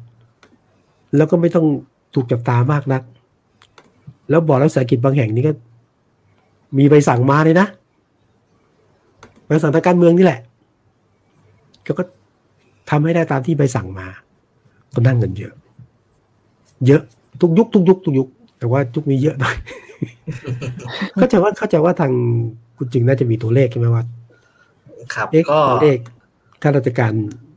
[1.16, 1.66] แล้วก็ไม่ต้อง
[2.14, 3.02] ถูกจับตามากนัก
[4.30, 5.54] แล้วบอร์ดรัฐวิสาหกิจบางแห่งนี้ก็
[6.78, 7.68] มีใบสั่งมาเลยนะ
[9.46, 10.40] ใบสั่งทางการเมืองนี่แหละ
[11.86, 12.04] ก็ก็
[12.90, 14.08] ทำให้ได้ตามที่ใบสั่งมา
[14.94, 15.54] ก็นั่งเงินเยอะ
[16.88, 17.02] เยอะ
[17.42, 18.28] ทุกยุคทุกยุคทุกยุค
[18.60, 19.56] แต่ว่ายุคนี้เยอะหน่อย
[21.16, 22.12] เข้าใจว่าเข้าใจว่าทาง
[22.78, 24.04] คุณจริงน่าจะมีตัวเลขใช่ไหมว่า
[25.14, 25.98] ครับเอ๊ะก็ตัวเลข
[26.62, 27.14] ข้าราชการ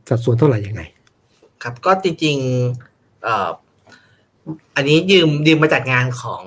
[0.09, 0.81] สัดส่วนเท่าไหร่ยังไง
[1.63, 3.49] ครับก็จริงๆเอ่อ
[4.75, 6.41] อันนี้ยืมยืมมาจากงานของ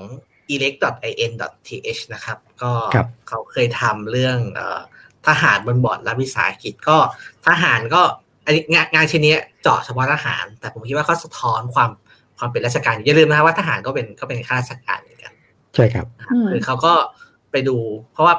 [0.53, 4.81] elect.in.th นะครับ ก็ครับเขาเคยทำเรื่องเอ่อ
[5.27, 6.97] ทหารบนบอร์ดรัฐวิสาหกิจก็
[7.47, 8.03] ทหารก็
[8.45, 11.91] อันนี้งานงานชิ้นนี้เจาะเฉพาะทหาร แต่ผมคิดว่าเขาสะท้อนความ
[12.39, 15.33] ความเป็นราชการอย่าลืมนะครับว่าทหารก็เป็นก็เป็นข้าราชการเหมือนกัน
[15.75, 16.93] ใช่ครับอืมคือเขาก็
[17.51, 17.77] ไปดู
[18.13, 18.35] เพราะว่า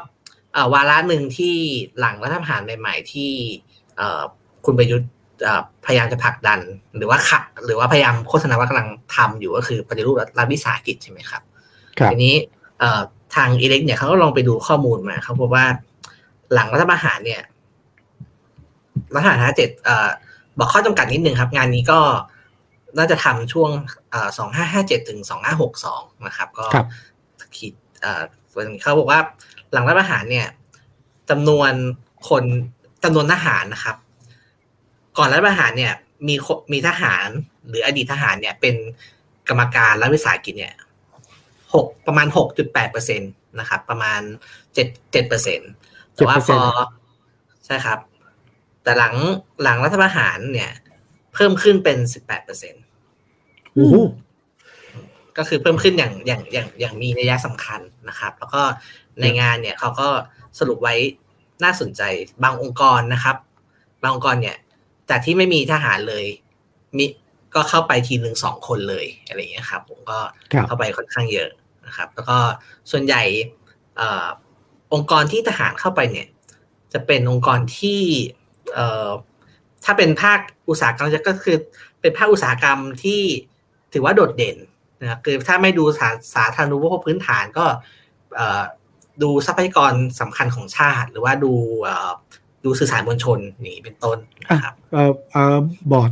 [0.53, 1.55] เอ่อวาระหนึ่งที่
[1.99, 3.31] หลังรัฐประหารใหม่ๆที่
[3.97, 4.21] เอ่อ
[4.65, 5.11] คุณประยุทธ์
[5.43, 6.59] เอ่อพยายามจะผลักดัน
[6.97, 11.41] หรือว่าขับหรือว่าพยายามโฆษณาว่ากำลังทำอยู่ก็คือปฏิรูปรัฐวิสาหกิจใช่ไหมครับ
[11.99, 12.35] ครับทีนี้
[12.79, 13.01] เอ่อ
[13.35, 15.65] ทางอิเล็กเนี่ยเขาก็ลองไปดูข้อมูลมาเขาพบว่า
[16.53, 17.41] หลังรัฐประหารเนี่ย
[19.13, 20.09] รัฐประหารห้าเจ็ดเอ่อ
[20.57, 21.99] บอกข้อจำกัดนิดนึงครับ งานนี้ก็
[22.97, 23.69] น่าจะทำช่วง
[24.37, 26.87] สองห้าห้าเจ็ดถึงสองห้าหกสองนะครับ ก็ครับ
[27.59, 28.23] คิดเอ่อ
[28.81, 29.19] เขาบอกว่า
[29.71, 30.47] หลังรัฐประหารเนี่ย
[31.29, 31.71] จำนวน
[32.29, 32.43] คน
[33.03, 33.97] จำนวนทหารนะครับ
[35.17, 35.93] ก่อนรัฐประหารเนี่ย
[36.27, 37.27] มีคนมีทหาร
[37.67, 38.75] หรืออดีตทหารเนี่ยเป็น
[39.49, 40.75] กรรมการรัฐวิสาหกิจเนี่ย
[41.73, 43.25] หกประมาณหกจุดแปดเปอร์เซ็นต
[43.59, 44.21] นะครับ ประมาณ
[44.73, 45.71] เจ็ดเจ็ดเปอร์เซ็นต์
[46.13, 46.89] แต่ว่าพอ7%นะ
[47.65, 47.99] ใช่ครับ
[48.83, 49.15] แต่หลัง
[49.63, 50.71] หลังรัฐประหารเนี่ย
[51.33, 52.83] เพิ่มขึ้นเป็นสิบแปดเปอร์เซ็นต์
[53.73, 53.95] โอ้โห
[55.37, 58.61] ก็คือเพิ่มขึ้นอย่างอย่างอย่างอย่างมีนัยสำคัญนะครับ แล้วก็
[59.21, 60.09] ในงานเนี่ยเขาก็
[60.59, 60.95] สรุปไว้
[61.63, 62.01] น่าสนใจ
[62.43, 63.37] บางองค์กรนะครับ
[64.01, 64.57] บางองค์กรเนี่ย
[65.09, 66.25] จากที่ไม่มีทหารเลย
[66.97, 67.05] มี
[67.55, 70.19] ก็เข้าไปทีหนึ่งสองคนเลยอะไรอย่างเงี้ยครับ ผมก็
[70.53, 71.49] ครับเข้าไปค่อนข้างเยอะ
[71.85, 72.37] นะครับ แล้วก็
[72.91, 73.21] ส่วนใหญ่
[73.97, 74.27] เอ่อ
[74.93, 76.27] องค์กรที่ทหารเข้าไปเนี่ย
[76.93, 78.01] จะเป็นองค์กรที่
[78.73, 79.09] เอ่อ
[79.85, 81.57] ถ้าเป็นภาคอุตสาหกรรมก็คือ
[82.01, 83.21] เป็นภาคอุตสาหกรรมที่
[83.93, 84.57] ถือว่าโดดเด่น
[85.01, 87.65] นะครับคือถ้าไม่ดูสาสาธารณูปโภคพื้นฐานก็
[88.35, 88.63] เอ่อ
[89.23, 91.53] ดูทรัพยากรสำคัญของชาติ หรือว่าดู
[91.83, 92.11] เอ่อ
[92.65, 94.17] ดูสื่อสารมวลชนนี่เป็นต้น
[94.51, 95.57] นะครับเอ่อเอ่อ
[95.91, 96.11] บอร์ด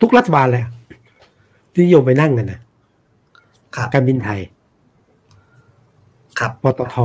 [0.00, 0.72] ทุกรัฐบาลเลยอะ
[1.72, 2.60] ที่นิยมไปนั่งกันนะ
[3.76, 4.40] ครับการบินไทย
[6.38, 6.96] ครับปตท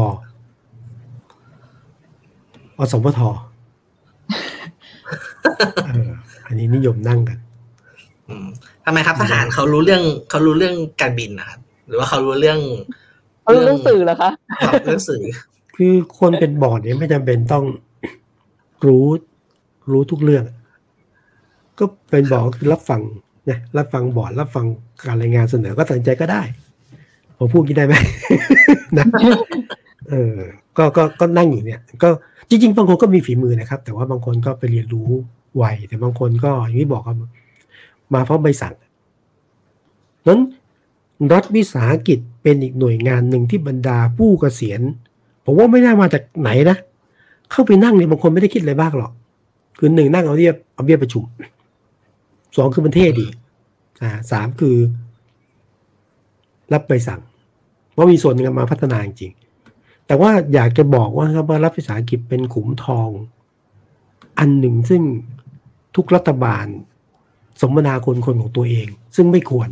[2.80, 6.12] อสมทเออ
[6.48, 7.38] อันนี้นิยมนั่งกัน
[8.28, 8.48] อืม
[8.86, 12.60] ทำไมครับทหารเขารู้เรื่องเขารู้เรื่องการบินนะครับหรือว่าเขารู้เรื่อง
[13.43, 14.32] เอาเรื่องสื่อเหรอคะ
[14.62, 15.24] ครับเรื่องสื่อ
[15.76, 17.66] คือคนเป็นบอร์ดเนี่ยไม่จำเป็นต้อง
[18.86, 19.06] รู้
[19.91, 20.45] รู้ทุกเรื่อง
[21.80, 23.02] ก็เป็นบอร์ดก็คือรับฟัง
[23.50, 24.66] นะรับฟังบอร์ดรับฟัง
[25.06, 26.41] การรายงานเสนอก็ตัดสินใจก็ได้
[27.38, 27.93] ผมพูดกี้ได้ไหม
[28.98, 29.06] นะ
[30.10, 30.36] เออ
[30.78, 32.10] ก็ก็ก็นั่งอยู่เนี่ย ก็
[32.50, 35.10] จริง ๆ บางคนก็มีฝีมือนะครับ แต่ว่าบางคนก็ไปเรียนรู้
[35.58, 37.18] ไวแต่บางคนก็อย่างที่บอกครับ
[38.14, 38.74] มาเพราะใบสั่ง
[40.28, 40.39] นั้น
[41.34, 44.82] รัฐวิสาหกิจเป็นอีกหน่วยงานหนึ่งที่บรรดาผู้เกษียณ
[45.45, 46.78] ผมว่าไม่น่ามาจากไหนนะ
[47.51, 49.12] เข้าไปนั่งเนี่ยบางคนไม่ได้คิดอะไรมากหรอก
[49.80, 51.24] คือหนึ่งนั่งเอาเบี้ยเอาเบี้ยประชุม
[52.55, 53.28] สองคือมันเท่ดี
[54.01, 54.76] อ่าสามคือ
[56.74, 57.22] รับใบสั่ง
[57.97, 59.32] ว่ามีส่วนหนึ่งมาพัฒนาจริง
[60.08, 63.10] แต่ว่าอยากจะบอกว่าครับว่ารัฐวิสาหกิจเป็นขุมทอง
[64.39, 65.01] อันหนึ่งซึ่ง
[65.98, 66.66] ทุกรัฐบาล
[67.62, 69.70] สมนาคนคนของตัวเอง ซึ่งไม่ควร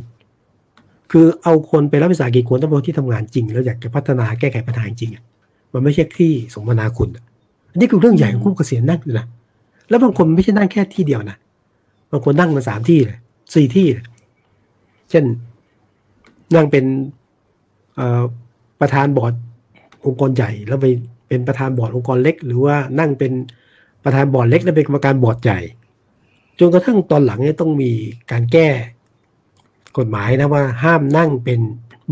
[1.11, 5.23] คือเอาคนไปรับวิสาหกิจควรต้องเป็นคนที่ทำงานจริง แล้วอยากจะพัฒนาแก้ไขปัญหาจริงๆอะ
[5.73, 7.23] มันไม่ใช่ที่สมนาคุณอะ
[7.71, 9.25] อันนี้คือเรื่องใหญ่ของผู้เกษียณนั่งอยู่นะ
[9.89, 11.37] แล้วบางคนไม่ใช่นั่งแค่ที่เดียวนะ
[12.11, 13.19] บางคนนั่งมาสามที่เลย
[13.53, 14.05] สี่ที่เลย
[15.09, 15.23] เช่น
[16.55, 16.85] นั่งเป็น
[17.95, 18.23] เอ่อ
[18.81, 19.33] ประธานบอร์ด
[20.05, 20.85] องค์กรใหญ่แล้วไป
[21.27, 23.31] เป็นประธานบอร์ดองค์กรเล็ก หรือว่านั่งเป็น
[24.03, 25.59] ประธานบอร์ดเล็กแล้วเป็นกรรมการบอร์ดใหญ่
[26.59, 27.91] จนกระทั่งตอนหลังเนี่ยต้องมี
[28.31, 28.67] การแก้
[29.97, 31.59] กฎหมายนะว่าห้ามนั่งเป็น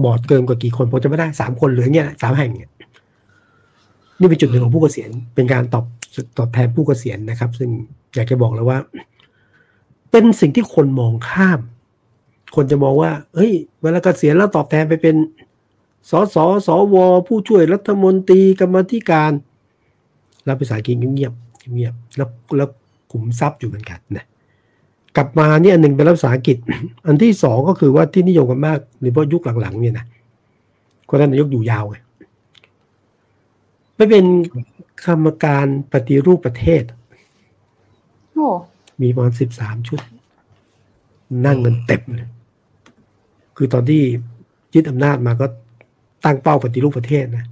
[0.03, 2.71] บอร์ดเกินกว่ากี่คนผมจะไม่ได้สามคนหรือเนี่ยสามแห่งเนี่ย
[4.19, 5.85] นี่เป็นจุดหนึ่งของผู้เกษียณเป็นการตอบ
[6.37, 7.69] ตอบแทนผู้เกษียณนะครับ ซึ่ง
[8.15, 8.77] อยากจะบอกเลยว่า
[10.11, 11.59] เป็นสิ่งที่คนมองข้าม
[12.55, 15.15] คนจะมองว่า เฮ้ย เวลาเกษียณแล้วตอบแทนไปเป็น
[16.09, 16.37] สส
[16.67, 16.95] สว
[17.27, 19.31] ผู้ช่วยรัฐมนตรีกรรมธิการ
[20.47, 21.33] รับภาษากินเงียบ
[21.73, 22.69] เงียบแล้วแล้ว
[23.11, 24.25] ขุมทรัพย์อยู่เหมือนกันนะ
[25.15, 26.57] กลับมาเนี่ยอันหนึ่งเป็นรัฐวิสาหกิจ
[27.05, 30.05] อันที่สองก็คือว่าที่นิยมกันมากในเพราะยุคหลังๆ เนี่ยนะ
[31.07, 31.95] ก็ท่านนายกอยู่ยาวไง
[33.95, 34.25] ไม่เป็น
[35.05, 36.83] กรรมการปฏิรูปประเทศ
[38.33, 38.47] โอ้
[39.01, 39.99] มีประมาณสิบสามชุด
[41.45, 42.29] นั่งกันเต็มเลย
[43.57, 44.01] คือตอนที่
[44.73, 45.45] ยึดอำนาจมาก็
[46.25, 47.45] ตั้งเป้าปฏิรูปประเทศนะ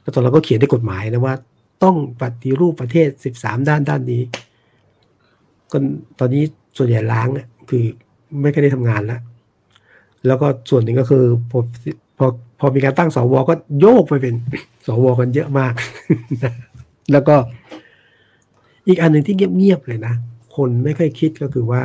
[0.00, 1.34] แล้วตอนเราก็เขียนในกฎหมายนะว่า
[1.82, 4.22] ต้องปฏิรูปประเทศสิบสามด้านด้านนี้
[5.72, 5.78] ก็
[6.18, 6.44] ตอนนี้
[6.76, 7.84] ส่วนใหญ่ล้างเนี่ยคือ
[8.42, 9.20] ไม่ค่อยได้ทำงานแล้ว
[10.26, 11.58] แล้วก็ส่วนหนึ่งก็คือพอ
[12.18, 12.26] พอ
[12.58, 14.34] พอมีการตั้งสวก็โยกไปเป็น
[14.86, 15.74] สวกันเยอะมาก
[17.12, 17.36] แล้วก็
[18.88, 20.14] อีกอันหนึ่งที่เงียบๆเลยนะ
[20.56, 21.82] คนไม่ค่อยคิดก็คือว่า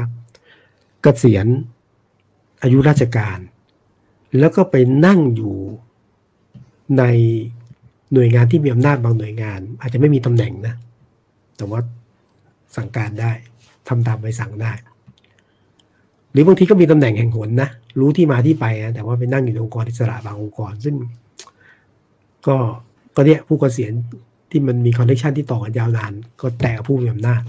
[1.01, 1.47] เกษียณ
[2.61, 3.39] อายุราชการ
[4.39, 4.75] แล้วก็ไป
[5.05, 5.55] นั่งอยู่
[6.97, 7.03] ใน
[8.13, 10.75] หน่วยงานที่มีอำนาจบางหน่วยงาน อาจจะไม่มีตำแหน่งนะ
[11.57, 11.79] แต่ว่า
[12.75, 13.31] สั่งการได้
[13.87, 14.71] ทำตามใบสั่งได้
[16.31, 17.69] หรือบางทีก็มีตำแหน่งแห่งหนนะ
[17.99, 20.95] รู้ที่มาที่ไปนะแต่ว่าไปนั่งอยู่ในองค์กรอิสระบางองค์กร ซึ่ง
[22.47, 22.55] ก็
[23.15, 23.93] ก็เนี่ยผู้เกษียณ
[24.49, 26.11] ที่มันมีคอนเนคชันที่ต่อกันยาวนาน
[26.41, 27.41] ก็แต่ผู้มีอำนาจ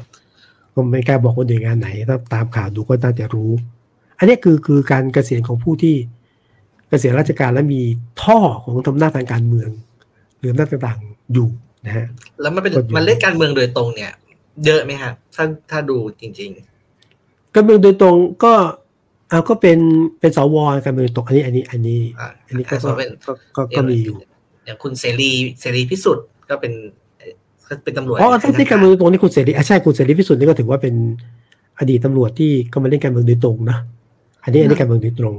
[0.74, 3.50] ก็ไม่กล้าบอกว่าหน่วยงานไหน ถ้าตามข่าวดูก็น่าจะรู้
[4.18, 5.94] อันนี้คือคือการเกษียณของผู้ที่
[6.88, 7.82] เกษียณราชการและมี
[8.22, 9.70] ท่อของทำนาจทางการเมือง
[10.38, 11.48] หรืออำนาจต่างๆอยู่
[11.86, 12.06] นะฮะ
[12.42, 14.12] แล้วมันเป็นมันเล่นการเมืองโดยตรงเนี่ย
[14.64, 16.50] เยอะไหมครับถ้าถ้าดูจริง
[17.54, 18.52] การเมืองโดยตรงก็
[19.28, 19.78] เอาก็เป็น
[20.20, 24.16] เป็นสวการเมืองโดยตรงอันนี้ อันนี้ อันนี้ๆอ่าอันนี้ก็ถ้าก็เป็นก็ก็ก็มีอยู่
[24.66, 25.30] อย่างคุณเสรี
[25.60, 26.72] เสรีพิสุทธิ์ก็เป็น
[27.18, 27.32] เอ่อ
[27.68, 30.94] ก็เป็นตำรวจอ๋อถ้าที่การเมืองโดยตรงนี่คุณเสรีอะใช่คุณเสรีพิสุทธิ์นี่ก็ถือว่าเป็น
[31.78, 33.78] อดีตตำรวจที่ก็มาเล่นการเมืองโดยตรงนะ
[34.42, 35.34] อันนี้อันนี้การเมืองโดยตรง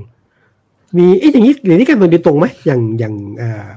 [0.98, 3.68] มีเอ๊ะอย่างนี้หรือนี่การเมืองโดยตรงไหมอย่างอย่างเอ่อ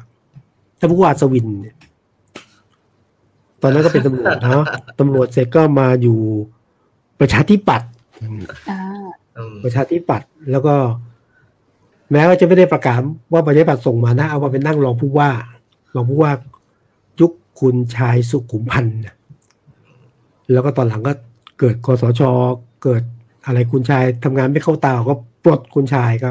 [0.79, 1.77] ท่านผู้ว่าอัศวินเนี่ย
[3.63, 4.65] ตอนนั้นก็เป็นตำรวจเนาะ
[5.01, 6.19] ตำรวจเสร็จก็มาอยู่
[7.21, 7.89] ประชาธิปัตย์
[8.71, 8.79] อ่า
[9.39, 10.75] อืมประชาธิปัตย์แล้วก็
[12.13, 13.01] แม้ว่าจะไม่ได้ประกาศ
[13.33, 15.31] ว่าประชาธิปัตย์ส่งมานะ เอามาเป็นนั่งรองผู้ว่า
[15.95, 16.33] รองผู้ว่า
[17.21, 19.17] ยุคคุณชายสุขุมพันธ์น่ะ
[20.53, 21.13] แล้วก็ตอนหลังก็
[21.59, 22.23] เกิดคอสช
[22.83, 23.03] เกิด
[23.47, 26.31] อะไรคุณชายทำงานไม่เข้าตาก็ปลดคุณชายก็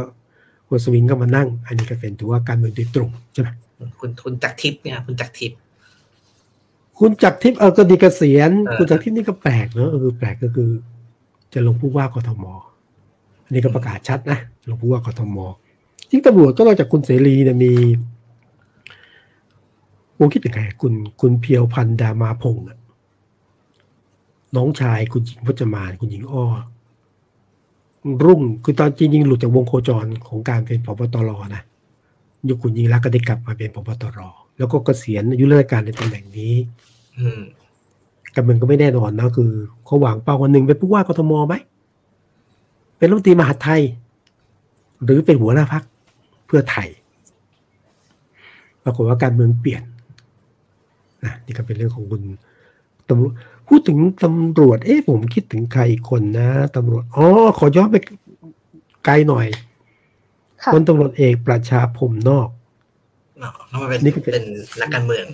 [0.68, 3.50] คุณสวิงก็มานั่ง อันนี้ก็เป็นถือว่าการเมืองโดยตรงใช่ไหม
[4.00, 5.58] คุณคุณจักรทิพย์เนี่ยคุณจักรทิพย์
[7.04, 10.70] คุณจักรทิพย์เออก็ดีเกษียณเออคุณจักรทิพย์นี่ก็แปลกเนอะเออแปลกก็คือ
[11.54, 12.46] จะลงผู้ว่ากทม
[13.46, 14.40] อันนี้ก็ประกาศชัดนะ
[14.70, 15.38] ลงผู้ว่ากทม
[16.10, 17.74] จริงตำรวจก็นอกจากคุณเสรีเนี่ยมี
[20.18, 22.78] ผมคิดยังไงคุณคุณเพียวพันธ์ดามาพงษ์อะ
[24.56, 26.46] น้องชายคุณหญิงพจมาน คุณหญิงอ้อ
[28.26, 31.64] รุ่งคือตอนจริงๆหลุดจากวงโคจรของการเป็นพบตรนะ
[32.50, 34.20] ยุคคุณยิ่งรักษณ์ก็ได้กลับมาเป็นพบตร
[34.62, 36.54] แล้วก็เกษียณอายุราชการในตำแหน่งนี้
[37.20, 37.42] อืม
[38.36, 39.52] การเมืองก็ไม่แน่นอนนะคือ
[39.86, 41.56] เขาหวังเป้าวันหนึ่งเป็นผู้ว่ากทมไหม
[42.98, 43.82] เป็นรัฐมนตรีมหาดไทย
[45.04, 45.84] หรือเป็นหัวหน้าพัก
[46.46, 46.88] เพื่อไทย
[48.84, 49.84] ปรากฏว่าการเมืองเปลี่ยน
[51.24, 52.22] นะนี่ก็เป็นเรื่องของคุณ
[53.10, 53.34] ตำรวจ
[53.68, 57.26] พูดถึงตำรวจ เอ๊ะผมคิดถึงใครอีกคนนะตำรวจอ๋อ
[57.58, 57.98] ขอย้อนไป
[59.06, 59.48] ไกลหน่อย
[60.64, 62.61] ค่ะพลตำรวจเอกประชาพรมนอกเนาะ
[63.42, 65.26] แล้วมาเป็นนี่ก็เป็นเป็นนักการเมือง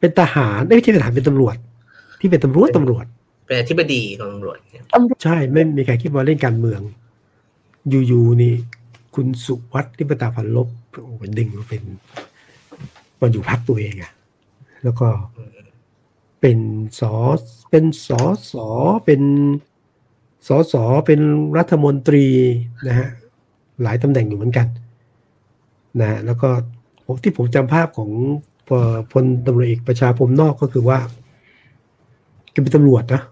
[0.00, 1.56] เป็นทหารเอ้ยไม่ใช่เป็นทหารเป็นตำรวจ
[2.20, 3.04] ที่เป็นตำรวจตำรวจ
[3.46, 6.80] เป็นอธิบดีของตำรวจเนี่ยตำรวจใช่ไม่มีใครคิดว่าเล่นการเมือง
[8.08, 8.54] อยู่ๆนี่
[9.14, 11.82] คุณสุวัฒน์ที่ประตาพันลบโอ้โหดึงมาเป็น
[13.20, 14.12] มันอยู่พักตัวเองอะ
[14.84, 15.64] แล้วก็อืม
[16.40, 16.62] เป็น
[17.00, 17.14] สอ
[17.70, 18.20] เป็นสอ
[18.52, 18.68] สอ
[19.04, 19.22] เป็น
[20.46, 21.20] สอสอเป็น
[21.58, 22.26] รัฐมนตรี
[22.86, 23.08] นะฮะ
[23.82, 24.66] หลายตำแหน่งอยู่เหมือนกัน
[26.00, 26.50] นะฮะแล้วก็
[27.04, 28.10] ผมที่ผมจำภาพของ
[29.12, 30.98] พลตำรวจเอกประชาพรมนอกก็คือว่า
[32.50, 33.22] แกเป็นตำรวจนะ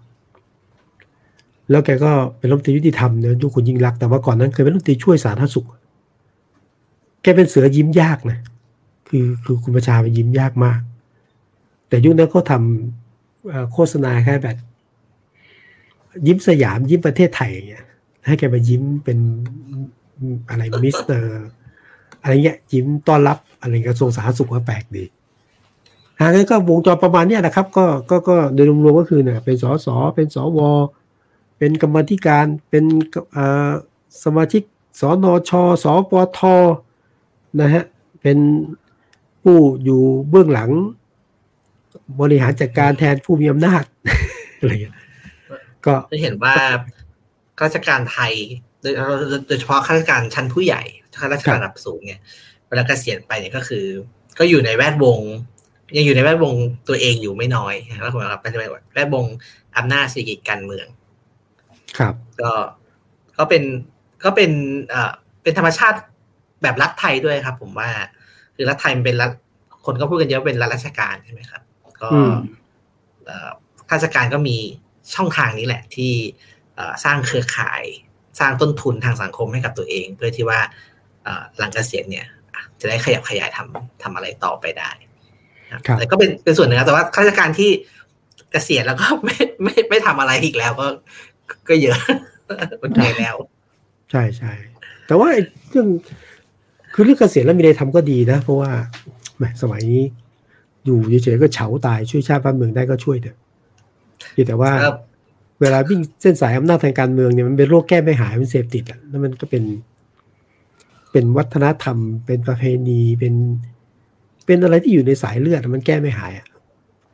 [1.69, 5.67] แล้วแกก็เป็นรัฐมนตรียุติธรรมเนี่ยยุคคุณยิ่งรัก แต่ว่าก่อนนั้นเคยเป็นรัฐมนตรีช่วยสาธารณสุข
[7.21, 8.39] แกเป็นเสือยิ้มยากนะ
[9.09, 10.79] คือคือคุณประชาเป็นยิ้มยากมาก
[11.87, 14.57] แต่ยุคนั้นเขาทำโฆษณาแค่แบบ
[16.27, 17.85] ยิ้มสยามยิ้มประเทศไทยอย่างเงี้ย
[18.25, 19.17] ให้แกมายิ้มเป็น
[20.49, 21.29] อะไรมิสเตอร์
[22.21, 25.03] อะไรเงี้ยยิ้มต้อนรับ อะไรกระทรวงสาธารณสุขก็แปลกดี
[26.19, 30.59] หางั้นก็วงจรประมาณนี้นะครับ ก็ก็ก็โดยรวมๆก็คือเนี่ยเป็นสสเป็นสว
[31.57, 32.85] เป็นกรรมาธิการเป็น
[34.23, 34.61] สมาชิก
[34.99, 35.51] สนช
[35.83, 36.39] สปท
[37.61, 37.83] นะฮะ
[38.21, 38.37] เป็น
[39.43, 40.71] ผู้อยู่เบื้องหลัง
[42.21, 43.83] บริหารจัดการแทนผู้มีอำนาจ
[44.57, 44.95] อะไรเงี้ย
[45.85, 46.55] ก็จะเห็นว่า
[47.57, 48.33] ข้าราชการไทย
[48.81, 48.93] โดย
[49.47, 50.81] โดยเฉพาะข้าราชการชั้นผู้ใหญ่
[51.19, 52.21] ข้าราชการระดับสูงเนี่ย
[52.73, 53.85] วลาเกษียณไปเนี่ยก็คือ
[54.39, 55.19] ก็อยู่ในแวดวง
[55.97, 56.53] ยังอยู่ในแวดวง
[56.87, 58.53] ตัวเองอยู่ไม่น้อยแล้วผมครับเป็น
[58.93, 59.25] แวดวง
[59.77, 60.87] อำนาจเศรษฐกิจการเมือง
[61.97, 62.51] ครับ ก็
[63.37, 63.63] ก็เป็น
[64.23, 64.51] ก็เป็น
[64.89, 65.11] เอ่อ
[65.43, 65.97] เป็นธรรมชาติ
[66.63, 67.89] แบบรัฐไทยด้วยครับ ผมว่า
[68.55, 69.31] คือรัฐไทยมันเป็นรัฐ
[69.85, 71.61] คนก็พูดกันเยอะว่าเป็นรัฐราชการใช่ไหมครับ
[72.01, 72.35] ก็อืม
[73.25, 73.49] เอ่อ
[73.89, 74.57] ข้าราชการก็มี
[75.15, 76.11] ช่องทางนี้แหละ ที่
[76.75, 77.83] เอ่อสร้างเครือข่าย
[78.39, 80.59] สร้างต้นทุนทางสังคมให้กับตัวเอง เพื่อที่ว่า
[81.23, 82.42] เอ่อหลังเกษียณเนี่ยอะ
[82.81, 84.89] จะได้ขยับขยายทำทำอะไรต่อไปได้
[85.71, 87.69] ครับครับแต่ก็เป็นเป็นส่วนหนึ่งนะแต่ว่าข้าราชการที่
[88.51, 90.87] เกษียณแล้วก็ไม่ไม่ไม่ทำอะไรอีกแล้วก็
[91.69, 91.99] ก็เยอะ
[92.81, 93.35] มันเหนื่อยแล้ว
[94.11, 94.51] ใช่ใช่
[95.07, 95.87] แต่ว่าไอ้เรื่อง
[96.93, 98.71] คือเรื่องเกษียณแล้วมีอะไรทำก็ดีนะ เพราะว่า
[99.37, 100.03] แหมสมัยนี้
[100.85, 103.37] อยู่เฉยๆก็เฉาตายช่วยชาติบ้านเมืองได้ก็ช่วยเถอะ
[104.31, 104.97] เพียงแต่ว่าครับ
[105.61, 109.63] เวลาวิ่งเส้นสายอำนาจทางการเมืองเนี่ยมันเป็นโรคแก้ไม่หายมันเสพติดอะแล้วมันก็เป็น
[111.13, 113.33] เป็นวัฒนธรรม เป็นประเพณีเป็น
[114.45, 116.47] เป็นอะไรที่อยู่ในสายเลือดอะมันแก้ไม่หายอะ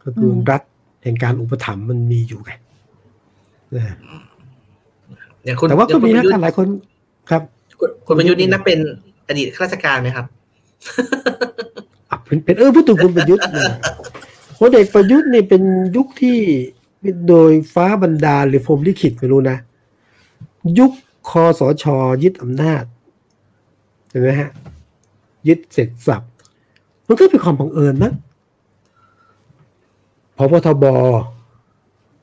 [0.04, 0.62] ก็คืออมรัฐ
[1.04, 2.52] แห่งการอุปถัมภ์มันมีอยู่ไง
[3.76, 3.84] นะ
[5.44, 6.68] อย่างคุณแต่ว่าก็มีอย่นังกคุณประยุทการธ์หลายคน
[7.30, 7.42] ครับ
[7.80, 8.80] คุณคุณประยุทธ์นี่นับเป็น
[9.28, 10.26] อดีตข้าราชการไหมครับ
[12.10, 13.72] อะเป็นเป็นเออพูดถึงคุณประยุทธ์เนี่ย
[14.60, 15.64] พลเอกประยุทธ์เนี่ยเป็น
[15.96, 16.38] ยุคที่
[17.28, 19.58] โดยฟ้าบันดาลหรือพรหมลิขิตไม่รู้นะ
[20.80, 20.92] ยุค
[21.30, 21.86] คอสช
[22.24, 22.84] ยึดอำนาจ
[24.10, 24.50] เห็นไหมฮะ
[25.48, 26.22] ยึดเสร็จสับ
[27.08, 28.14] มันก็เป็นความบังเอิญนะ
[30.38, 30.86] พบทบ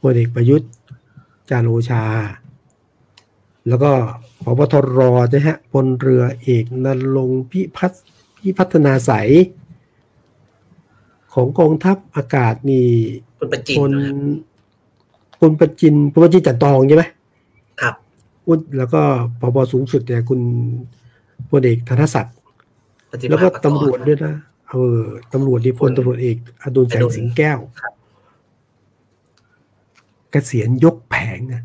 [0.01, 0.71] พลเอกประยุทธ์
[1.51, 2.03] จารย์โอชา
[3.69, 3.91] แล้วก็
[4.45, 5.01] พบทร
[5.33, 8.03] นะฮะพลเรือเอกนรงค์พิพัฒน์
[8.37, 9.29] พิพัฒนาใสย
[11.35, 12.87] ของกองทัพอากาศนี่
[13.39, 14.17] คุณประจินพลนะครับ
[15.41, 17.05] พลประจินพลประจินจันตองใช่ไหม
[17.81, 17.95] ครับ
[18.49, 19.03] อุดแล้วก็
[19.41, 20.41] พบสูงสุดเนี่ยคุณ
[21.51, 22.35] พลเอกธนศักดิ์
[23.13, 24.35] ปฏิบัติแล้วก็ประกอบตำรวจด้วยนะ
[24.71, 25.01] เออ
[25.33, 27.93] ตำรวจนี่พลตำรวจเอกอดุลแสงสิงแก้วครับ
[30.37, 31.63] กษียณยกแผงนะ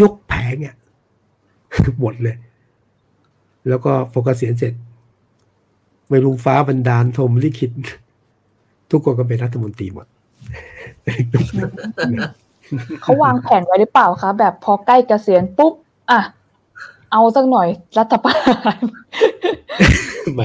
[0.00, 0.74] ยกแผงเนี่ย
[2.00, 2.36] หมดเลย
[3.68, 4.74] แล้วก็โฟกัสเสียณเสร็จ
[6.10, 7.72] ไม่รู้ฟ้าบันดาลทมลิขิต
[8.90, 10.06] ทุกคนก็เป็นรัฐมนตรีหมด
[13.02, 15.74] เขาวางแผนไว้หรือเปล่าคะแบบพอใกล้เกษียณปุ๊บ
[16.10, 16.20] อะ
[17.12, 18.78] เอาสักหน่อยรัฐประหาร
[20.34, 20.42] แหม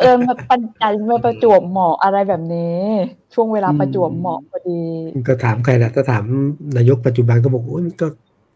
[0.00, 2.78] เออมาปันใจมาประจวบเหมาะอะไรแบบนี้
[3.34, 4.80] ช่วงเวลาประจวบเหมาะพอดี
[5.28, 6.24] ก็ถามใครล่ะถ้าถาม
[6.76, 8.06] นายกปัจจุบันก็บอกโอ้ยมันก็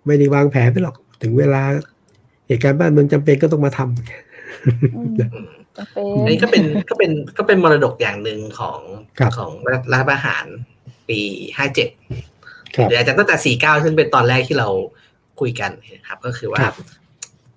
[0.06, 1.62] ไม่ได้วางแผนไปหรอกถึงเวลา
[2.48, 5.12] เหตุการณ์บ้านเมืองจำเป็นก็ต้องมาทำอืม
[5.78, 8.80] จะเป็นอันนี้ก็เป็นก็เป็นก็เป็นมรดกอย่างหนึ่งของ
[9.18, 9.50] ครับของ
[9.92, 10.44] รัฐประหาร
[11.08, 11.18] ปี
[11.56, 11.88] ห้าเจ็ด
[12.74, 14.68] ครับหรืออาจจะตั้งแต่สี่เก้าซึ่งเป็นตอนแรกที่เรา
[15.40, 16.74] คุยกันนะครับ ก็คือว่าครับ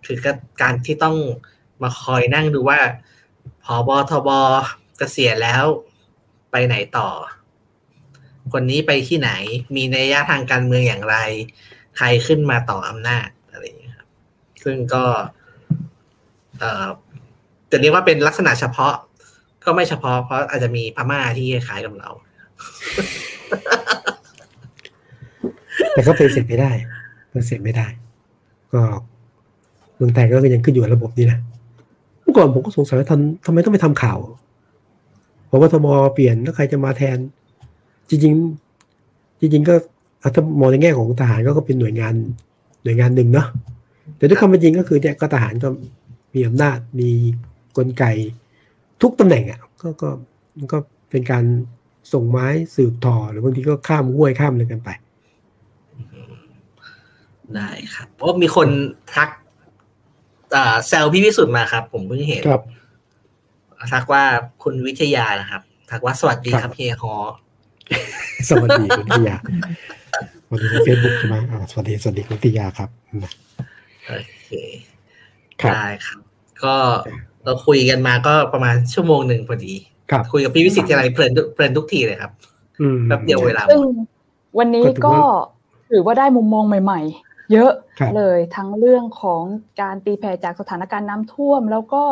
[0.05, 1.15] คือก็การที่ต้อง
[1.83, 2.79] มาคอยนั่งดูว่า
[3.63, 4.29] พอบอทบ
[4.97, 5.63] เกษียณแล้ว
[6.51, 7.09] ไปไหนต่อ
[8.51, 9.31] คนนี้ไปที่ไหน
[9.75, 11.17] มีนัยยะทางการเมืองอย่างไร
[11.97, 14.07] ใครขึ้นมาต่ออำนาจอะไรอย่างเงี้ยครับ
[14.63, 15.03] ซึ่งก็
[16.59, 16.87] เอ่อ
[17.71, 18.95] จะเรียกว่าเป็นลักษณะเฉพาะ
[19.63, 22.09] ก็ไม่เฉพาะ เพราะอาจจะมีพม่าที่คล้ายกับเรา
[25.91, 26.71] แต่ก็เป็นเสร็จไม่ได้
[27.31, 27.87] เป็นเสร็จไม่ได้
[28.73, 28.81] ก็
[29.95, 31.39] เมืองไทยก็ยังขึ้นอยู่กับระบบนี้นะ
[32.21, 34.19] เมื่อก่อนผมก็สงสัยว่าทำทำไมต้องไปทำข่าว
[35.47, 37.17] เพราะว่าทมเปลี่ยนแล้วใครจะมาแทน
[38.09, 38.33] จริง
[38.87, 39.75] ๆ จริง ๆ ก็
[40.21, 42.13] อะถ้ามองในแง่ของทหารก็เป็นหน่วยงาน
[42.83, 43.47] หน่วยงานหนึ่งเนาะ
[44.17, 45.67] แต่ด้วยความเป็นจริงก็คือเนี่ยก็ทหารก็
[46.33, 47.09] มีอำนาจมี
[47.77, 48.03] กลไก
[49.01, 50.09] ทุกตำแหน่งอะก็ก็
[50.57, 50.77] มันก็
[51.09, 51.43] เป็นการ
[52.13, 54.89] ส่งไม้สืบต่อหรือบางทีก็ข้ามห้วยข้ามอะไรกันไป
[57.57, 58.67] ได้ครับเพราะว่ามีคน
[59.15, 59.29] ทัก
[60.55, 62.61] อ่าแซวพี่วิสุทธ์มาครับ ผมเพิ่งเห็นครับ
[63.93, 64.23] ทักว่า
[64.63, 67.15] คุณวิทยานะครับ ทักว่าสวัสดีครับเฮียฮอ
[68.49, 69.37] สวัสดีคุณวิทยา
[70.47, 72.89] สวัสดีในเฟซบุ๊กใช่ไหมอ่าสวัสดีสวัสดีคุณวิทยาครับ
[73.23, 73.31] นะ
[74.07, 74.13] โอ
[74.45, 74.51] เค
[75.61, 76.19] ครับได้ครับ
[76.63, 76.75] ก็
[77.43, 79.73] เราคุยกันมาก็ประมาณชั่วโมงหนึ่งพอดี
[80.11, 82.31] ครับคุยกับพี่วิสิทธิ์ทีไรเพลินทุกเพลินทุกทีเลยครับ
[82.81, 85.25] อืมแป๊บเดียวเวลาหมซึ่งดวันนี้ก็ถือก็ว่า
[85.91, 89.43] ถือว่าได้มุมมองใหม่ ๆ เยอะครับเลยทั้งเรื่องของ
[89.81, 92.03] การตีแผ่จากสถานการณ์น้ำท่วม แล้วก็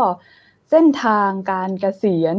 [0.71, 2.37] เส้นทางการเกษียณ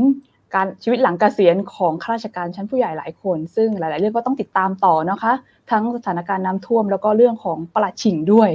[0.55, 5.33] การชีวิตหลังเกษียณของข้าราชการชั้นผู้ใหญ่หลายคน ซึ่งหลาย ๆ เรื่องก็ต้องติดตามต่อนะคะ
[5.71, 8.51] ทั้งสถานการณ์น้ำท่วม แล้วก็เรื่องของประหลัดฉิงด้วย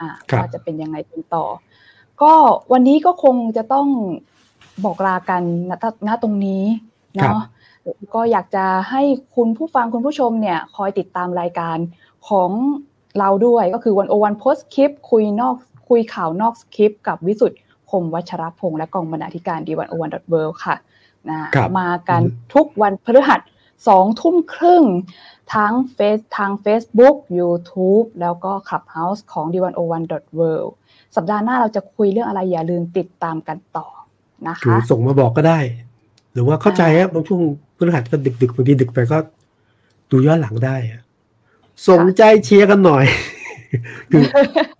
[0.00, 1.44] อ่าครับว่าจะเป็นยังไงเป็นต่อ
[2.22, 2.32] ก็
[2.72, 3.88] วันนี้ก็คงจะต้อง
[4.84, 5.72] บอกลากันณ
[6.08, 6.64] ณตรงนี้
[7.20, 7.42] ครับเนาะ
[8.14, 9.02] ก็อยากจะให้
[9.36, 11.78] คุณผู้ฟังคุณผู้ชมเนี่ยคอยติดตามรายการ
[12.28, 12.50] ของ
[13.18, 15.56] เราด้วยก็คือวันโอวันโพสคลิป คุยนอก
[15.88, 17.58] คุยข่าวนอกสคริปต์กับวิสุทธ์
[17.90, 20.76] คมวัชรพงษ์และกองบรรณาธิการดีวันโอวันดอทเวิค่ะ
[21.30, 23.40] นะครับมากันอืมทุกวันพฤหัส
[23.88, 24.84] สองทุ่มครึ่ง
[25.54, 29.78] ทั้งเฟซทาง Facebook YouTube แล้วก็ Clubhouse ของ d 1 0 1
[30.38, 30.70] w o r l d
[31.16, 33.86] สัปดาห์หน้าเราจะคุยเรื่องอะไรอย่าลืมติดตามกันต่อ
[34.46, 35.58] นะคือคะส่งมาบอกก็ได้
[36.32, 37.40] หรือว่าเข้าใจครับบางช่วง
[37.76, 39.18] พฤหัสก็ดึกดึกๆบางทีดึกไปก็
[40.10, 41.00] ดูย้อนหลังได้อะ
[41.88, 43.04] ส่งใจเชียร์กันหน่อย
[44.10, 44.22] คือ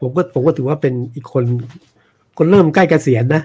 [0.01, 1.45] ผมก็ผมก็ถือว่าเป็นอีกคน
[2.36, 3.43] คนเริ่มใกล้เกษียณนะ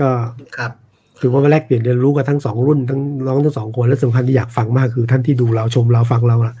[0.00, 0.08] ก็
[0.56, 0.72] ครับ
[1.20, 6.54] ถือว่ามาแลกเปลี่ยนเรียนรู้กันทั้งสองรุ่นทั้งน้องทั้งสองคนและสำคัญที่อยากฟังมากคือท่านที่ดูเราชมเราฟังเราอะ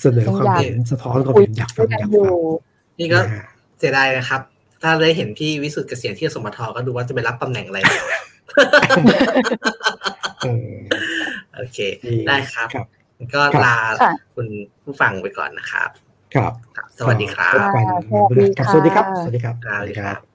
[0.00, 2.38] เสนอความเห็นสะท้อนความคุยเห็นอยากฟัด้วงยกันอยากอยู่ฟัง
[2.98, 3.46] นี่ก็นะฮะ
[3.78, 4.40] เสียดายนะครับ
[4.82, 7.78] ถ้าได้เห็นพี่วิสุทธ์เกษียณที่สมทก็ดูว่าจะไปรับตำแหน่งอะไร
[10.44, 10.68] เออ
[11.56, 12.86] โอเคนี่ได้ครับครับ
[13.34, 14.46] ก็ครับลาค่ะคุณ
[14.84, 15.90] ผู้ฟังไปก่อนนะครับ
[16.34, 17.54] ครับครับสวัสดีครับ
[18.10, 20.25] พบกันสวัสดีครับค่ะสวัสดีครับ สวัสดีครับ สวัสดีครับ